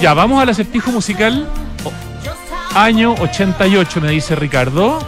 [0.00, 1.48] Ya, vamos al acertijo musical.
[2.74, 4.98] Año 88, me dice Ricardo.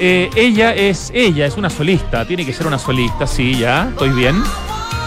[0.00, 2.26] Eh, ella es ella, es una solista.
[2.26, 4.42] Tiene que ser una solista, sí, ya, estoy bien.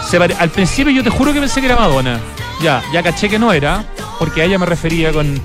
[0.08, 2.18] Se pare- al principio yo te juro que pensé que era Madonna.
[2.62, 3.84] Ya, ya caché que no era,
[4.18, 5.38] porque a ella me refería con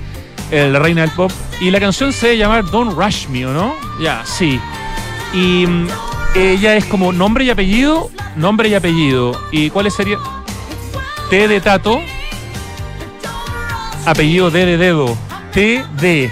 [0.50, 1.30] eh, la reina del pop.
[1.60, 3.74] Y la canción se debe llamar Don't Rush Me, ¿o no?
[4.00, 4.58] Ya, sí.
[5.34, 5.86] Y mm,
[6.34, 9.38] ella es como nombre y apellido, nombre y apellido.
[9.52, 10.18] ¿Y cuáles serían?
[11.30, 12.00] T de Tato,
[14.06, 15.16] apellido D de dedo,
[15.52, 16.30] T de.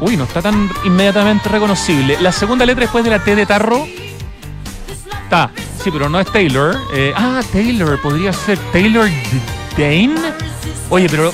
[0.00, 2.18] Uy, no está tan inmediatamente reconocible.
[2.20, 3.86] La segunda letra después de la T de tarro.
[5.24, 5.50] Está.
[5.82, 6.76] Sí, pero no es Taylor.
[6.94, 9.08] Eh, ah, Taylor, podría ser Taylor
[9.76, 10.14] Dane.
[10.90, 11.32] Oye, pero.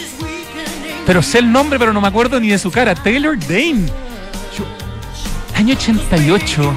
[1.06, 2.94] Pero sé el nombre, pero no me acuerdo ni de su cara.
[2.94, 3.86] Taylor Dane.
[4.56, 4.64] Yo-
[5.56, 6.74] año 88.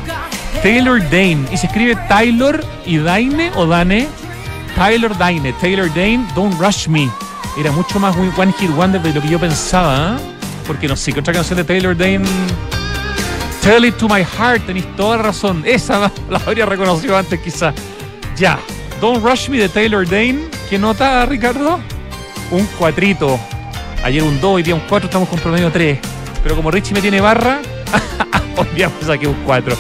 [0.62, 1.46] Taylor Dane.
[1.52, 4.08] Y se escribe Taylor y Dane o Dane.
[4.78, 5.54] Taylor Dane.
[5.54, 7.10] Taylor Dane, Don't Rush Me.
[7.58, 10.16] Era mucho más One Hit Wonder de lo que yo pensaba.
[10.16, 10.20] ¿ah?
[10.68, 12.24] Porque no sé qué otra canción de Taylor Dane.
[13.62, 15.64] Tell It to My Heart, tenéis toda razón.
[15.66, 17.74] Esa la, habría reconocido antes, quizá.
[18.36, 18.60] Ya.
[19.02, 20.46] Don't Rush Me de Taylor Dane.
[20.70, 21.80] ¿Qué nota, Ricardo?
[22.52, 23.40] Un cuatrito.
[24.04, 25.98] Ayer un 2, hoy día un 4, estamos con promedio 3.
[26.44, 27.60] Pero como Richie me tiene barra,
[28.58, 29.76] Hoy día me saqué un 4.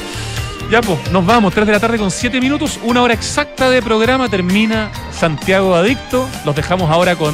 [0.70, 3.82] Ya pues, nos vamos, 3 de la tarde con 7 minutos, una hora exacta de
[3.82, 6.28] programa, termina Santiago Adicto.
[6.45, 7.34] Los dejamos ahora con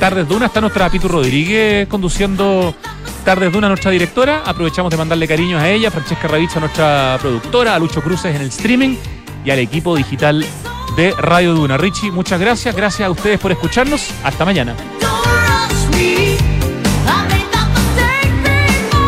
[0.00, 2.74] Tardes de una, está nuestra Pitu Rodríguez conduciendo
[3.24, 4.42] Tardes de una, nuestra directora.
[4.44, 8.48] Aprovechamos de mandarle cariños a ella, Francesca Ravizza, nuestra productora, a Lucho Cruces en el
[8.48, 8.96] streaming
[9.44, 10.44] y al equipo digital
[10.96, 11.76] de Radio Duna.
[11.76, 14.10] Richie, muchas gracias, gracias a ustedes por escucharnos.
[14.24, 14.74] Hasta mañana.